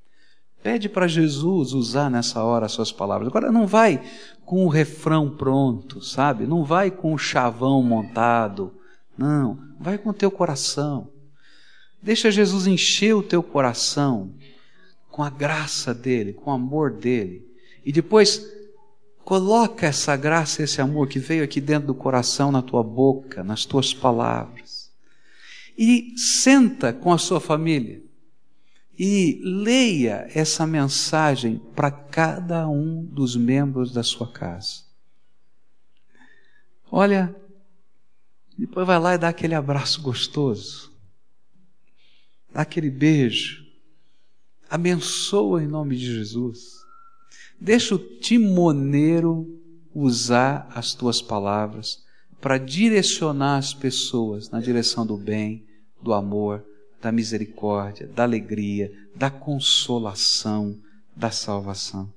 Pede 0.63 0.89
para 0.89 1.07
Jesus 1.07 1.73
usar 1.73 2.09
nessa 2.09 2.41
hora 2.43 2.65
as 2.65 2.71
suas 2.71 2.91
palavras. 2.91 3.27
Agora 3.27 3.51
não 3.51 3.67
vai 3.67 4.01
com 4.45 4.65
o 4.65 4.69
refrão 4.69 5.29
pronto, 5.29 6.01
sabe? 6.01 6.47
Não 6.47 6.63
vai 6.63 6.89
com 6.89 7.13
o 7.13 7.17
chavão 7.17 7.83
montado 7.83 8.71
não, 9.17 9.59
vai 9.79 9.97
com 9.97 10.09
o 10.09 10.13
teu 10.13 10.31
coração. 10.31 11.09
Deixa 12.01 12.31
Jesus 12.31 12.67
encher 12.67 13.15
o 13.15 13.23
teu 13.23 13.41
coração 13.41 14.33
com 15.09 15.23
a 15.23 15.29
graça 15.29 15.93
dele, 15.93 16.33
com 16.33 16.49
o 16.49 16.53
amor 16.53 16.91
dele. 16.91 17.45
E 17.85 17.91
depois 17.91 18.45
coloca 19.23 19.85
essa 19.85 20.15
graça, 20.17 20.63
esse 20.63 20.81
amor 20.81 21.07
que 21.07 21.19
veio 21.19 21.43
aqui 21.43 21.61
dentro 21.61 21.87
do 21.87 21.95
coração 21.95 22.51
na 22.51 22.61
tua 22.61 22.83
boca, 22.83 23.43
nas 23.43 23.65
tuas 23.65 23.93
palavras. 23.93 24.91
E 25.77 26.13
senta 26.17 26.91
com 26.91 27.13
a 27.13 27.17
sua 27.17 27.39
família 27.39 28.02
e 28.97 29.41
leia 29.43 30.27
essa 30.33 30.67
mensagem 30.67 31.59
para 31.75 31.89
cada 31.89 32.67
um 32.67 33.03
dos 33.03 33.35
membros 33.35 33.91
da 33.91 34.03
sua 34.03 34.31
casa. 34.31 34.83
Olha, 36.91 37.35
depois 38.57 38.85
vai 38.85 38.99
lá 38.99 39.15
e 39.15 39.17
dá 39.17 39.29
aquele 39.29 39.55
abraço 39.55 40.01
gostoso. 40.01 40.91
Dá 42.53 42.61
aquele 42.61 42.91
beijo. 42.91 43.65
Abençoa 44.69 45.63
em 45.63 45.67
nome 45.67 45.97
de 45.97 46.05
Jesus. 46.05 46.83
Deixa 47.59 47.95
o 47.95 47.99
timoneiro 47.99 49.59
usar 49.93 50.67
as 50.73 50.93
tuas 50.93 51.21
palavras 51.21 52.03
para 52.39 52.57
direcionar 52.57 53.57
as 53.57 53.73
pessoas 53.73 54.49
na 54.49 54.59
direção 54.59 55.05
do 55.05 55.17
bem, 55.17 55.65
do 56.01 56.13
amor, 56.13 56.63
da 57.03 57.11
misericórdia, 57.11 58.07
da 58.07 58.23
alegria, 58.23 58.91
da 59.13 59.29
consolação, 59.29 60.79
da 61.13 61.29
salvação. 61.29 62.11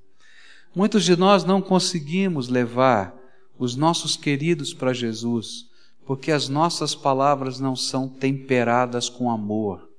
Muitos 0.74 1.04
de 1.04 1.16
nós 1.16 1.44
não 1.44 1.60
conseguimos 1.60 2.48
levar 2.48 3.14
os 3.58 3.74
nossos 3.74 4.16
queridos 4.16 4.72
para 4.72 4.94
Jesus 4.94 5.66
porque 6.06 6.30
as 6.30 6.48
nossas 6.48 6.94
palavras 6.94 7.58
não 7.58 7.74
são 7.74 8.08
temperadas 8.08 9.08
com 9.08 9.28
amor. 9.28 9.90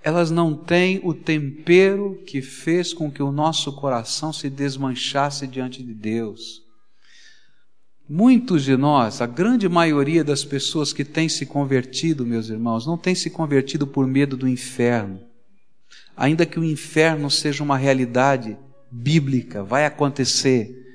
Elas 0.00 0.30
não 0.30 0.54
têm 0.54 1.00
o 1.02 1.12
tempero 1.12 2.22
que 2.24 2.40
fez 2.40 2.94
com 2.94 3.10
que 3.10 3.20
o 3.20 3.32
nosso 3.32 3.72
coração 3.72 4.32
se 4.32 4.48
desmanchasse 4.48 5.48
diante 5.48 5.82
de 5.82 5.92
Deus. 5.92 6.65
Muitos 8.08 8.64
de 8.64 8.76
nós, 8.76 9.20
a 9.20 9.26
grande 9.26 9.68
maioria 9.68 10.22
das 10.22 10.44
pessoas 10.44 10.92
que 10.92 11.04
têm 11.04 11.28
se 11.28 11.44
convertido, 11.44 12.24
meus 12.24 12.48
irmãos, 12.48 12.86
não 12.86 12.96
têm 12.96 13.14
se 13.14 13.30
convertido 13.30 13.86
por 13.86 14.06
medo 14.06 14.36
do 14.36 14.48
inferno. 14.48 15.20
Ainda 16.16 16.46
que 16.46 16.58
o 16.58 16.64
inferno 16.64 17.30
seja 17.30 17.62
uma 17.62 17.76
realidade 17.76 18.56
bíblica, 18.90 19.62
vai 19.64 19.84
acontecer 19.84 20.86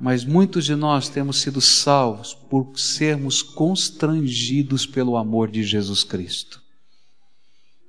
mas 0.00 0.24
muitos 0.24 0.64
de 0.64 0.76
nós 0.76 1.08
temos 1.08 1.40
sido 1.40 1.60
salvos 1.60 2.32
por 2.32 2.78
sermos 2.78 3.42
constrangidos 3.42 4.86
pelo 4.86 5.16
amor 5.16 5.50
de 5.50 5.64
Jesus 5.64 6.04
Cristo. 6.04 6.62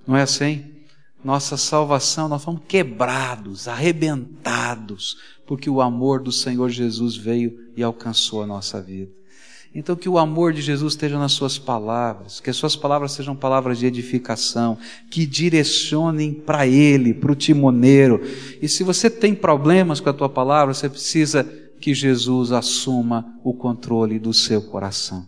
Não 0.07 0.15
é 0.15 0.23
assim? 0.23 0.78
Nossa 1.23 1.57
salvação, 1.57 2.29
nós 2.29 2.43
fomos 2.43 2.61
quebrados, 2.67 3.67
arrebentados, 3.67 5.17
porque 5.45 5.69
o 5.69 5.81
amor 5.81 6.21
do 6.21 6.31
Senhor 6.31 6.69
Jesus 6.69 7.17
veio 7.17 7.71
e 7.75 7.83
alcançou 7.83 8.41
a 8.41 8.47
nossa 8.47 8.81
vida. 8.81 9.11
Então, 9.73 9.95
que 9.95 10.09
o 10.09 10.17
amor 10.17 10.51
de 10.51 10.61
Jesus 10.61 10.93
esteja 10.93 11.19
nas 11.19 11.33
Suas 11.33 11.59
palavras, 11.59 12.39
que 12.39 12.49
as 12.49 12.55
Suas 12.55 12.75
palavras 12.75 13.11
sejam 13.11 13.35
palavras 13.35 13.77
de 13.77 13.85
edificação, 13.85 14.77
que 15.11 15.25
direcionem 15.25 16.33
para 16.33 16.65
Ele, 16.65 17.13
para 17.13 17.31
o 17.31 17.35
timoneiro. 17.35 18.21
E 18.61 18.67
se 18.67 18.83
você 18.83 19.09
tem 19.09 19.35
problemas 19.35 19.99
com 19.99 20.09
a 20.09 20.13
tua 20.13 20.29
palavra, 20.29 20.73
você 20.73 20.89
precisa 20.89 21.43
que 21.79 21.93
Jesus 21.93 22.51
assuma 22.51 23.25
o 23.43 23.53
controle 23.53 24.17
do 24.17 24.33
seu 24.33 24.61
coração. 24.61 25.27